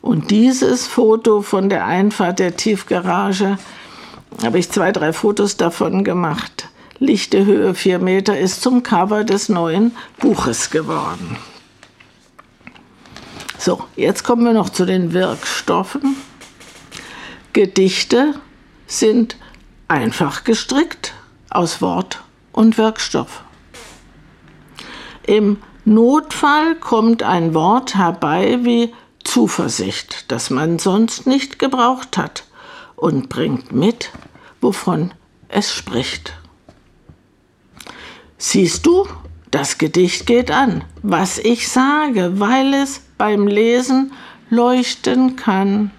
Und 0.00 0.30
dieses 0.30 0.86
Foto 0.86 1.42
von 1.42 1.68
der 1.68 1.86
Einfahrt 1.86 2.38
der 2.38 2.56
Tiefgarage 2.56 3.58
habe 4.44 4.58
ich 4.60 4.70
zwei, 4.70 4.92
drei 4.92 5.12
Fotos 5.12 5.56
davon 5.56 6.04
gemacht. 6.04 6.68
Lichte 7.00 7.44
Höhe 7.44 7.74
vier 7.74 7.98
Meter 7.98 8.38
ist 8.38 8.62
zum 8.62 8.84
Cover 8.84 9.24
des 9.24 9.48
neuen 9.48 9.96
Buches 10.20 10.70
geworden. 10.70 11.36
So, 13.58 13.84
jetzt 13.96 14.22
kommen 14.22 14.44
wir 14.44 14.52
noch 14.52 14.68
zu 14.68 14.84
den 14.84 15.12
Wirkstoffen. 15.12 16.16
Gedichte 17.52 18.34
sind 18.86 19.36
einfach 19.88 20.44
gestrickt 20.44 21.14
aus 21.48 21.80
Wort 21.80 22.22
und 22.52 22.76
Wirkstoff. 22.76 23.42
Im 25.26 25.58
Notfall 25.84 26.76
kommt 26.76 27.22
ein 27.22 27.54
Wort 27.54 27.94
herbei 27.94 28.58
wie 28.62 28.92
Zuversicht, 29.24 30.30
das 30.30 30.50
man 30.50 30.78
sonst 30.78 31.26
nicht 31.26 31.58
gebraucht 31.58 32.18
hat, 32.18 32.44
und 32.94 33.28
bringt 33.28 33.72
mit, 33.72 34.10
wovon 34.60 35.12
es 35.48 35.72
spricht. 35.72 36.34
Siehst 38.38 38.84
du, 38.86 39.06
das 39.56 39.78
Gedicht 39.78 40.26
geht 40.26 40.50
an, 40.50 40.84
was 41.02 41.38
ich 41.38 41.68
sage, 41.68 42.38
weil 42.38 42.74
es 42.74 43.00
beim 43.16 43.46
Lesen 43.46 44.12
leuchten 44.50 45.36
kann. 45.36 45.92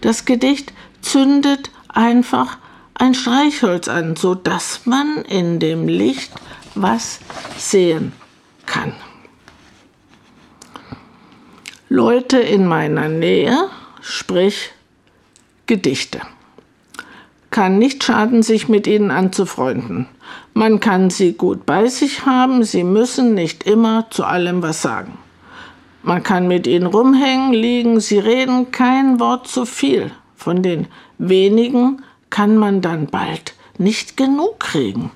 Das 0.00 0.24
Gedicht 0.24 0.72
zündet 1.00 1.70
einfach 1.86 2.58
ein 2.94 3.14
Streichholz 3.14 3.86
an, 3.86 4.16
so 4.16 4.34
dass 4.34 4.84
man 4.84 5.22
in 5.28 5.60
dem 5.60 5.86
Licht 5.86 6.32
was 6.74 7.20
sehen 7.56 8.12
kann. 8.66 8.94
Leute 11.88 12.38
in 12.38 12.66
meiner 12.66 13.08
Nähe, 13.08 13.68
sprich 14.00 14.72
Gedichte. 15.66 16.20
Kann 17.54 17.78
nicht 17.78 18.02
schaden, 18.02 18.42
sich 18.42 18.68
mit 18.68 18.88
ihnen 18.88 19.12
anzufreunden. 19.12 20.08
Man 20.54 20.80
kann 20.80 21.08
sie 21.08 21.34
gut 21.34 21.64
bei 21.66 21.86
sich 21.86 22.26
haben, 22.26 22.64
sie 22.64 22.82
müssen 22.82 23.34
nicht 23.34 23.62
immer 23.62 24.10
zu 24.10 24.24
allem 24.24 24.60
was 24.60 24.82
sagen. 24.82 25.16
Man 26.02 26.24
kann 26.24 26.48
mit 26.48 26.66
ihnen 26.66 26.86
rumhängen, 26.86 27.52
liegen, 27.52 28.00
sie 28.00 28.18
reden 28.18 28.72
kein 28.72 29.20
Wort 29.20 29.46
zu 29.46 29.66
viel. 29.66 30.10
Von 30.34 30.64
den 30.64 30.88
wenigen 31.18 32.02
kann 32.28 32.56
man 32.56 32.80
dann 32.80 33.06
bald 33.06 33.54
nicht 33.78 34.16
genug 34.16 34.58
kriegen. 34.58 35.12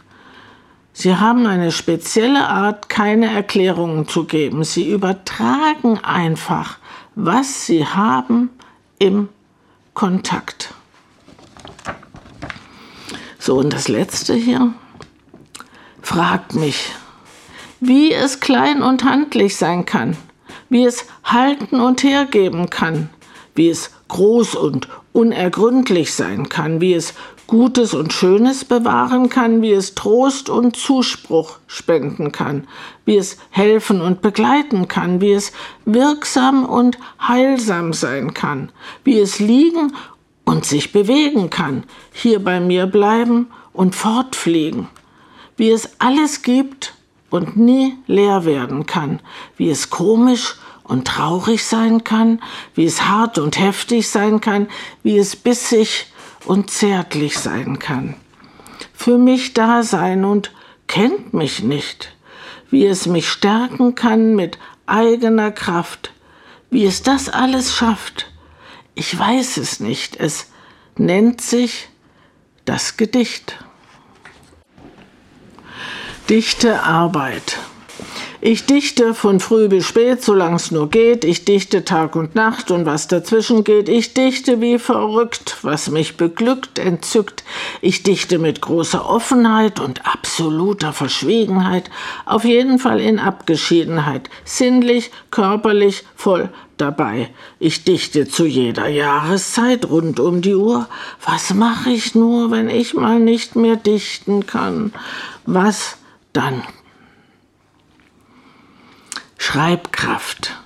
Sie 0.93 1.17
haben 1.17 1.45
eine 1.45 1.73
spezielle 1.73 2.47
Art, 2.47 2.89
keine 2.89 3.35
Erklärungen 3.35 4.07
zu 4.07 4.27
geben. 4.27 4.63
Sie 4.63 4.89
übertragen 4.89 5.99
einfach, 6.05 6.79
was 7.17 7.67
sie 7.67 7.85
haben 7.85 8.51
im 9.01 9.29
Kontakt. 9.93 10.78
So, 13.39 13.57
und 13.57 13.73
das 13.73 13.89
letzte 13.89 14.35
hier. 14.35 14.75
Fragt 16.03 16.55
mich, 16.55 16.91
wie 17.81 18.13
es 18.13 18.41
klein 18.41 18.83
und 18.83 19.05
handlich 19.05 19.57
sein 19.57 19.85
kann, 19.85 20.17
wie 20.69 20.85
es 20.85 21.07
halten 21.23 21.81
und 21.81 22.03
hergeben 22.03 22.71
kann, 22.71 23.11
wie 23.55 23.69
es 23.69 23.91
groß 24.09 24.55
und 24.55 24.89
unergründlich 25.13 26.15
sein 26.15 26.49
kann, 26.49 26.81
wie 26.81 26.95
es 26.95 27.15
Gutes 27.47 27.95
und 27.95 28.13
Schönes 28.13 28.65
bewahren 28.65 29.31
kann, 29.31 29.63
wie 29.63 29.73
es 29.73 29.95
Trost 29.95 30.51
und 30.51 30.77
Zuspruch 30.77 31.59
spenden 31.67 32.31
kann, 32.31 32.69
wie 33.07 33.17
es 33.17 33.39
helfen 33.51 34.03
und 34.03 34.21
begleiten 34.21 34.87
kann, 34.87 35.23
wie 35.23 35.33
es 35.33 35.53
wirksam 35.87 36.67
und 36.67 36.99
heilsam 37.27 37.95
sein 37.95 38.35
kann, 38.35 38.71
wie 39.03 39.19
es 39.19 39.39
liegen 39.39 39.93
und 40.49 40.65
sich 40.65 40.93
bewegen 40.93 41.51
kann, 41.51 41.85
hier 42.11 42.43
bei 42.43 42.59
mir 42.59 42.87
bleiben 42.87 43.49
und 43.75 43.95
fortfliegen. 43.95 44.89
Wie 45.59 45.69
es 45.69 46.01
alles 46.01 46.41
gibt 46.41 46.95
und 47.29 47.59
nie 47.59 47.99
leer 48.07 48.47
werden 48.47 48.87
kann, 48.87 49.21
wie 49.59 49.69
es 49.69 49.91
komisch 49.91 50.57
und 50.85 51.07
traurig 51.07 51.67
sein 51.67 52.03
kann, 52.03 52.41
wie 52.75 52.87
es 52.87 53.03
hart 53.03 53.39
und 53.39 53.59
heftig 53.59 54.09
sein 54.09 54.41
kann, 54.41 54.69
wie 55.03 55.19
es 55.19 55.37
bissig 55.37 56.07
und 56.47 56.71
zärtlich 56.71 57.39
sein 57.39 57.79
kann. 57.79 58.15
Für 58.95 59.19
mich 59.19 59.53
da 59.53 59.83
sein 59.83 60.25
und 60.25 60.51
kennt 60.87 61.35
mich 61.35 61.63
nicht, 61.63 62.17
wie 62.71 62.87
es 62.87 63.05
mich 63.05 63.29
stärken 63.29 63.95
kann 63.95 64.35
mit 64.35 64.59
eigener 64.87 65.51
Kraft, 65.51 66.11
wie 66.71 66.87
es 66.87 67.03
das 67.03 67.29
alles 67.29 67.75
schafft. 67.75 68.31
Ich 68.99 69.17
weiß 69.17 69.59
es 69.59 69.79
nicht, 69.79 70.17
es 70.17 70.49
nennt 70.97 71.41
sich 71.41 71.89
das 72.65 72.97
Gedicht 72.97 73.57
dichte 76.29 76.83
Arbeit. 76.83 77.59
Ich 78.41 78.67
dichte 78.67 79.15
von 79.15 79.41
früh 79.41 79.67
bis 79.67 79.85
spät, 79.85 80.23
solange 80.23 80.55
es 80.55 80.71
nur 80.71 80.89
geht. 80.91 81.25
Ich 81.25 81.45
dichte 81.45 81.85
Tag 81.85 82.15
und 82.15 82.37
Nacht 82.37 82.71
und 82.71 82.87
was 82.87 83.09
dazwischen 83.09 83.65
geht. 83.65 83.89
Ich 83.89 84.15
dichte 84.15 84.61
wie 84.61 84.79
verrückt, 84.79 85.57
was 85.63 85.91
mich 85.91 86.17
beglückt, 86.17 86.79
entzückt. 86.79 87.43
Ich 87.81 88.05
dichte 88.05 88.39
mit 88.39 88.61
großer 88.61 89.11
Offenheit 89.11 89.81
und 89.81 90.07
absoluter 90.07 90.93
Verschwiegenheit. 90.93 91.91
Auf 92.27 92.45
jeden 92.45 92.79
Fall 92.79 93.01
in 93.01 93.19
Abgeschiedenheit. 93.19 94.31
Sinnlich, 94.45 95.11
körperlich, 95.33 96.05
voll 96.15 96.49
dabei. 96.77 97.31
Ich 97.59 97.83
dichte 97.83 98.29
zu 98.29 98.47
jeder 98.47 98.87
Jahreszeit 98.87 99.91
rund 99.91 100.21
um 100.21 100.43
die 100.43 100.55
Uhr. 100.55 100.89
Was 101.27 101.55
mache 101.55 101.91
ich 101.91 102.15
nur, 102.15 102.53
wenn 102.53 102.71
ich 102.71 102.95
mal 102.95 103.19
nicht 103.19 103.57
mehr 103.57 103.75
dichten 103.75 104.47
kann? 104.47 104.93
Was 105.45 105.97
dann 106.33 106.63
Schreibkraft. 109.39 110.57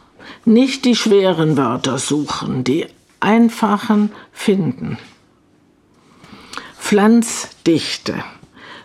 Nicht 0.45 0.85
die 0.85 0.97
schweren 0.97 1.57
Wörter 1.57 1.99
suchen, 1.99 2.65
die 2.65 2.87
einfachen 3.21 4.11
finden. 4.33 4.99
Pflanzdichte. 6.79 8.25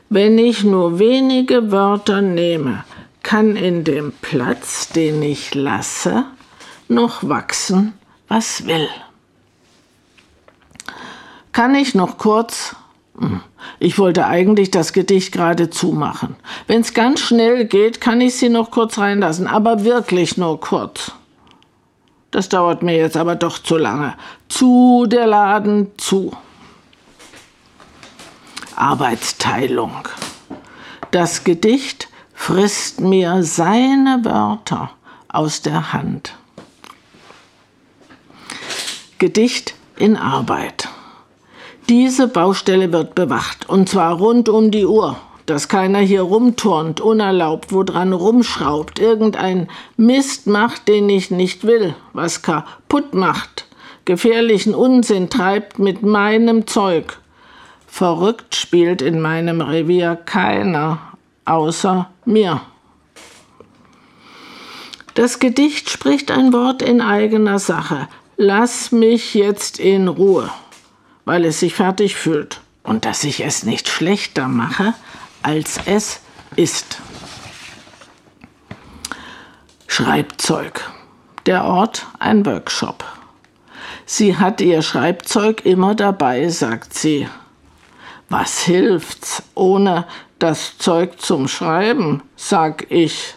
Wenn 0.10 0.38
ich 0.38 0.64
nur 0.64 1.00
wenige 1.00 1.72
Wörter 1.72 2.22
nehme, 2.22 2.86
kann 3.24 3.56
in 3.56 3.84
dem 3.84 4.14
Platz, 4.22 4.90
den 4.90 5.22
ich 5.24 5.56
lasse, 5.56 6.26
noch 6.88 7.28
wachsen, 7.28 7.94
was 8.28 8.66
will. 8.68 8.88
Kann 11.52 11.76
ich 11.76 11.96
noch 11.96 12.18
kurz 12.18 12.76
ich 13.80 13.98
wollte 13.98 14.26
eigentlich 14.26 14.72
das 14.72 14.94
Gedicht 14.94 15.32
gerade 15.32 15.70
zumachen. 15.70 16.36
Wenn 16.68 16.82
es 16.82 16.94
ganz 16.94 17.20
schnell 17.20 17.66
geht, 17.66 18.02
kann 18.02 18.22
ich 18.22 18.36
sie 18.36 18.50
noch 18.50 18.72
kurz 18.72 18.98
reinlassen, 18.98 19.48
aber 19.48 19.84
wirklich 19.84 20.38
nur 20.38 20.60
kurz. 20.60 21.12
Das 22.32 22.50
dauert 22.50 22.84
mir 22.84 22.96
jetzt 22.96 23.18
aber 23.18 23.36
doch 23.36 23.60
zu 23.60 23.78
lange. 23.78 24.16
Zu 24.50 25.06
der 25.08 25.28
Laden 25.28 25.92
zu. 25.98 26.36
Arbeitsteilung. 28.76 30.08
Das 31.12 31.44
Gedicht 31.44 32.10
frisst 32.34 33.02
mir 33.02 33.44
seine 33.44 34.20
Wörter 34.24 34.92
aus 35.30 35.62
der 35.62 35.94
Hand. 35.94 36.36
Gedicht 39.18 39.74
in 39.96 40.16
Arbeit. 40.16 40.90
Diese 41.90 42.28
Baustelle 42.28 42.92
wird 42.92 43.16
bewacht, 43.16 43.70
und 43.70 43.88
zwar 43.88 44.18
rund 44.18 44.50
um 44.50 44.72
die 44.72 44.86
Uhr, 44.86 45.16
dass 45.46 45.70
keiner 45.70 46.00
hier 46.00 46.24
rumturnt, 46.24 47.00
unerlaubt, 47.00 47.72
woran 47.72 48.12
rumschraubt, 48.12 49.00
irgendein 49.00 49.70
Mist 49.96 50.48
macht, 50.48 50.90
den 50.90 51.08
ich 51.08 51.32
nicht 51.32 51.64
will, 51.66 51.96
was 52.12 52.42
kaputt 52.42 53.14
macht, 53.14 53.68
gefährlichen 54.04 54.76
Unsinn 54.76 55.30
treibt 55.30 55.80
mit 55.80 56.04
meinem 56.04 56.68
Zeug. 56.68 57.20
Verrückt 57.88 58.56
spielt 58.56 59.02
in 59.02 59.22
meinem 59.22 59.62
Revier 59.62 60.18
keiner 60.18 61.00
außer 61.46 62.10
mir. 62.26 62.60
Das 65.14 65.40
Gedicht 65.40 65.90
spricht 65.90 66.32
ein 66.32 66.52
Wort 66.52 66.82
in 66.82 67.00
eigener 67.00 67.60
Sache. 67.60 68.10
Lass 68.36 68.92
mich 68.92 69.34
jetzt 69.34 69.80
in 69.80 70.10
Ruhe, 70.10 70.50
weil 71.28 71.44
es 71.44 71.60
sich 71.60 71.76
fertig 71.76 72.16
fühlt 72.16 72.62
und 72.84 73.04
dass 73.04 73.26
ich 73.26 73.44
es 73.44 73.64
nicht 73.64 73.90
schlechter 73.90 74.48
mache, 74.48 74.94
als 75.44 75.78
es 75.86 76.22
ist. 76.56 77.02
Schreibzeug. 79.88 80.90
Der 81.46 81.66
Ort 81.66 82.06
ein 82.20 82.46
Workshop. 82.46 83.04
Sie 84.06 84.38
hat 84.38 84.62
ihr 84.62 84.82
Schreibzeug 84.82 85.66
immer 85.66 85.96
dabei, 85.96 86.48
sagt 86.48 86.94
sie. 86.94 87.28
Was 88.30 88.62
hilft's 88.62 89.44
ohne 89.54 90.08
das 90.40 90.78
Zeug 90.78 91.20
zum 91.20 91.50
Schreiben, 91.50 92.24
sag 92.38 92.90
ich. 92.90 93.36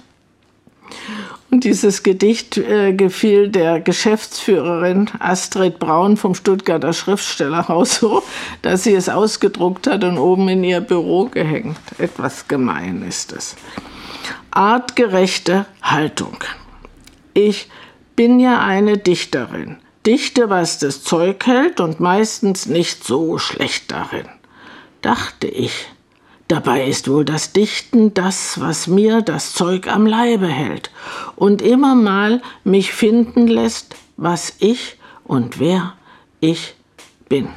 Und 1.50 1.64
dieses 1.64 2.04
Gedicht 2.04 2.58
äh, 2.58 2.92
gefiel 2.92 3.48
der 3.48 3.80
Geschäftsführerin 3.80 5.10
Astrid 5.18 5.80
Braun 5.80 6.16
vom 6.16 6.34
Stuttgarter 6.34 6.92
Schriftstellerhaus 6.92 7.96
so, 7.96 8.22
dass 8.62 8.84
sie 8.84 8.94
es 8.94 9.08
ausgedruckt 9.08 9.88
hat 9.88 10.04
und 10.04 10.18
oben 10.18 10.48
in 10.48 10.62
ihr 10.62 10.80
Büro 10.80 11.24
gehängt. 11.26 11.78
Etwas 11.98 12.46
gemein 12.46 13.02
ist 13.02 13.32
es. 13.32 13.56
Artgerechte 14.52 15.66
Haltung. 15.82 16.38
Ich 17.34 17.68
bin 18.14 18.38
ja 18.38 18.60
eine 18.60 18.98
Dichterin. 18.98 19.78
Dichte, 20.06 20.50
was 20.50 20.78
das 20.78 21.02
Zeug 21.02 21.44
hält 21.46 21.80
und 21.80 22.00
meistens 22.00 22.66
nicht 22.66 23.04
so 23.04 23.38
schlecht 23.38 23.90
darin. 23.90 24.26
Dachte 25.02 25.46
ich. 25.46 25.88
Dabei 26.50 26.84
ist 26.84 27.08
wohl 27.08 27.24
das 27.24 27.52
Dichten 27.52 28.12
das, 28.12 28.58
was 28.60 28.88
mir 28.88 29.22
das 29.22 29.52
Zeug 29.52 29.86
am 29.86 30.04
Leibe 30.04 30.48
hält 30.48 30.90
und 31.36 31.62
immer 31.62 31.94
mal 31.94 32.42
mich 32.64 32.92
finden 32.92 33.46
lässt, 33.46 33.94
was 34.16 34.54
ich 34.58 34.96
und 35.22 35.60
wer 35.60 35.92
ich 36.40 36.74
bin. 37.28 37.50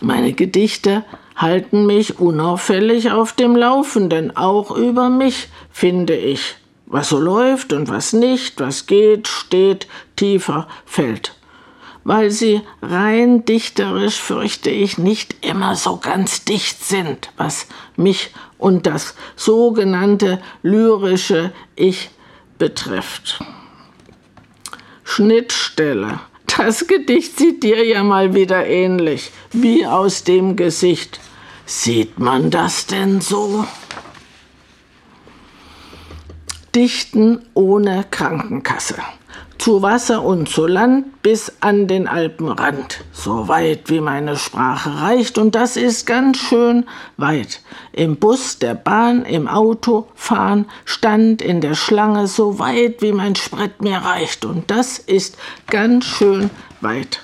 Meine 0.00 0.32
Gedichte 0.32 1.04
halten 1.34 1.86
mich 1.86 2.20
unauffällig 2.20 3.10
auf 3.10 3.32
dem 3.32 3.56
Laufenden, 3.56 4.36
auch 4.36 4.70
über 4.70 5.08
mich, 5.08 5.48
finde 5.72 6.14
ich, 6.14 6.54
was 6.86 7.08
so 7.08 7.18
läuft 7.18 7.72
und 7.72 7.88
was 7.88 8.12
nicht, 8.12 8.60
was 8.60 8.86
geht, 8.86 9.26
steht, 9.26 9.88
tiefer 10.14 10.68
fällt 10.84 11.35
weil 12.06 12.30
sie 12.30 12.60
rein 12.82 13.44
dichterisch, 13.44 14.20
fürchte 14.20 14.70
ich, 14.70 14.96
nicht 14.96 15.44
immer 15.44 15.74
so 15.74 15.96
ganz 15.96 16.44
dicht 16.44 16.84
sind, 16.84 17.30
was 17.36 17.66
mich 17.96 18.30
und 18.58 18.86
das 18.86 19.16
sogenannte 19.34 20.40
lyrische 20.62 21.52
Ich 21.74 22.10
betrifft. 22.58 23.40
Schnittstelle. 25.02 26.20
Das 26.56 26.86
Gedicht 26.86 27.38
sieht 27.38 27.64
dir 27.64 27.84
ja 27.84 28.04
mal 28.04 28.34
wieder 28.34 28.64
ähnlich, 28.64 29.32
wie 29.50 29.84
aus 29.84 30.22
dem 30.22 30.54
Gesicht. 30.54 31.18
Sieht 31.64 32.20
man 32.20 32.52
das 32.52 32.86
denn 32.86 33.20
so? 33.20 33.66
Dichten 36.72 37.44
ohne 37.54 38.04
Krankenkasse 38.08 39.02
zu 39.58 39.82
Wasser 39.82 40.22
und 40.22 40.48
zu 40.48 40.66
Land 40.66 41.22
bis 41.22 41.52
an 41.60 41.86
den 41.86 42.06
Alpenrand, 42.08 43.04
so 43.12 43.48
weit 43.48 43.90
wie 43.90 44.00
meine 44.00 44.36
Sprache 44.36 45.00
reicht, 45.00 45.38
und 45.38 45.54
das 45.54 45.76
ist 45.76 46.06
ganz 46.06 46.38
schön 46.38 46.84
weit. 47.16 47.60
Im 47.92 48.16
Bus, 48.16 48.58
der 48.58 48.74
Bahn, 48.74 49.24
im 49.24 49.48
Auto, 49.48 50.06
fahren, 50.14 50.66
stand 50.84 51.42
in 51.42 51.60
der 51.60 51.74
Schlange, 51.74 52.26
so 52.26 52.58
weit 52.58 53.02
wie 53.02 53.12
mein 53.12 53.36
Sprit 53.36 53.80
mir 53.82 53.98
reicht, 53.98 54.44
und 54.44 54.70
das 54.70 54.98
ist 54.98 55.36
ganz 55.66 56.04
schön 56.04 56.50
weit. 56.80 57.22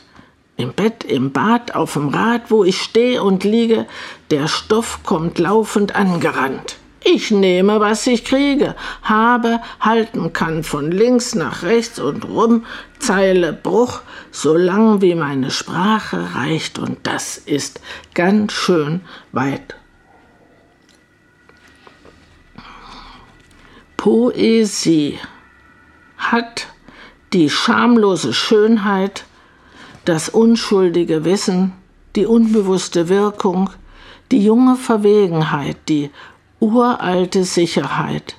Im 0.56 0.72
Bett, 0.72 1.04
im 1.04 1.32
Bad, 1.32 1.74
auf 1.74 1.94
dem 1.94 2.08
Rad, 2.08 2.50
wo 2.50 2.62
ich 2.62 2.80
stehe 2.80 3.22
und 3.22 3.42
liege, 3.42 3.86
der 4.30 4.48
Stoff 4.48 5.00
kommt 5.02 5.38
laufend 5.38 5.96
angerannt. 5.96 6.76
Ich 7.04 7.30
nehme, 7.30 7.80
was 7.80 8.06
ich 8.06 8.24
kriege, 8.24 8.76
habe, 9.02 9.60
halten 9.80 10.32
kann 10.32 10.62
von 10.62 10.90
links 10.90 11.34
nach 11.34 11.62
rechts 11.62 11.98
und 11.98 12.24
rum, 12.24 12.64
Zeile 12.98 13.52
Bruch, 13.52 14.02
so 14.30 14.56
lang 14.56 15.00
wie 15.00 15.14
meine 15.16 15.50
Sprache 15.50 16.34
reicht, 16.34 16.78
und 16.78 16.98
das 17.02 17.36
ist 17.36 17.80
ganz 18.14 18.52
schön 18.52 19.00
weit. 19.32 19.74
Poesie 23.96 25.18
hat 26.16 26.66
die 27.32 27.50
schamlose 27.50 28.32
Schönheit, 28.32 29.24
das 30.04 30.28
unschuldige 30.28 31.24
Wissen, 31.24 31.72
die 32.16 32.26
unbewusste 32.26 33.08
Wirkung, 33.08 33.70
die 34.30 34.44
junge 34.44 34.76
Verwegenheit, 34.76 35.76
die 35.88 36.10
uralte 36.62 37.44
Sicherheit, 37.44 38.36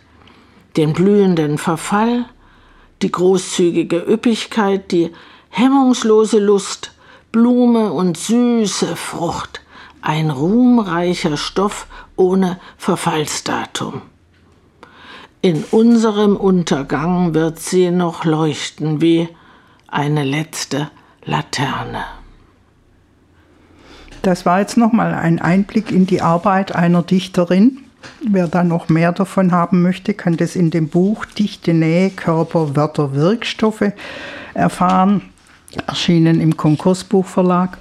den 0.78 0.93
blühenden 0.93 1.57
Verfall, 1.57 2.26
die 3.01 3.11
großzügige 3.11 3.97
Üppigkeit, 3.97 4.91
die 4.93 5.11
hemmungslose 5.49 6.39
Lust, 6.39 6.93
Blume 7.34 7.91
und 7.91 8.17
süße 8.17 8.95
Frucht, 8.95 9.61
ein 10.01 10.30
ruhmreicher 10.30 11.36
Stoff 11.36 11.88
ohne 12.15 12.59
Verfallsdatum. 12.78 14.01
In 15.41 15.65
unserem 15.71 16.38
Untergang 16.38 17.34
wird 17.34 17.59
sie 17.59 17.91
noch 17.91 18.24
leuchten 18.24 19.01
wie 19.01 19.28
eine 19.88 20.24
letzte 20.24 20.89
Laterne. 21.26 22.05
Das 24.21 24.45
war 24.45 24.61
jetzt 24.61 24.78
nochmal 24.78 25.13
ein 25.13 25.39
Einblick 25.39 25.91
in 25.91 26.05
die 26.05 26.21
Arbeit 26.21 26.74
einer 26.74 27.03
Dichterin. 27.03 27.83
Wer 28.28 28.47
da 28.47 28.64
noch 28.64 28.89
mehr 28.89 29.12
davon 29.12 29.51
haben 29.51 29.82
möchte, 29.82 30.14
kann 30.14 30.38
das 30.38 30.56
in 30.56 30.72
dem 30.72 30.88
Buch 30.89 31.26
Dichte 31.26 31.74
Nähe, 31.74 32.10
Körper, 32.10 32.76
Wörter, 32.76 33.14
Wirkstoffe 33.14 33.91
erfahren, 34.54 35.22
erschienen 35.88 36.39
im 36.39 36.56
Konkursbuchverlag. 36.58 37.78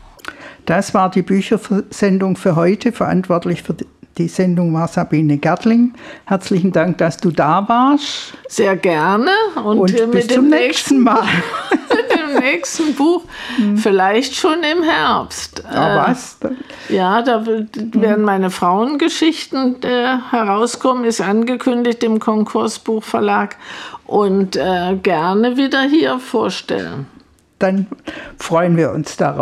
Das 0.66 0.94
war 0.94 1.10
die 1.10 1.22
Büchersendung 1.22 2.36
für 2.36 2.56
heute. 2.56 2.92
Verantwortlich 2.92 3.62
für 3.62 3.76
die 4.18 4.28
Sendung 4.28 4.74
war 4.74 4.88
Sabine 4.88 5.38
Gertling. 5.38 5.94
Herzlichen 6.26 6.72
Dank, 6.72 6.98
dass 6.98 7.16
du 7.16 7.30
da 7.30 7.66
warst. 7.68 8.34
Sehr 8.48 8.76
gerne 8.76 9.30
und, 9.64 9.78
und 9.78 10.10
bis 10.10 10.28
zum 10.28 10.48
nächsten 10.48 11.00
Mal. 11.00 11.22
nächsten 12.42 12.94
Buch, 12.94 13.22
mhm. 13.58 13.76
vielleicht 13.76 14.34
schon 14.34 14.62
im 14.62 14.82
Herbst. 14.82 15.64
Ah, 15.66 16.08
was? 16.08 16.38
Ja, 16.88 17.22
da 17.22 17.44
werden 17.46 18.24
meine 18.24 18.50
Frauengeschichten 18.50 19.82
äh, 19.82 20.18
herauskommen, 20.30 21.04
ist 21.04 21.20
angekündigt 21.20 22.02
im 22.04 22.18
Konkursbuchverlag 22.18 23.56
und 24.06 24.56
äh, 24.56 24.96
gerne 25.02 25.56
wieder 25.56 25.82
hier 25.82 26.18
vorstellen. 26.18 27.06
Dann 27.58 27.86
freuen 28.38 28.76
wir 28.76 28.90
uns 28.90 29.16
darauf. 29.16 29.40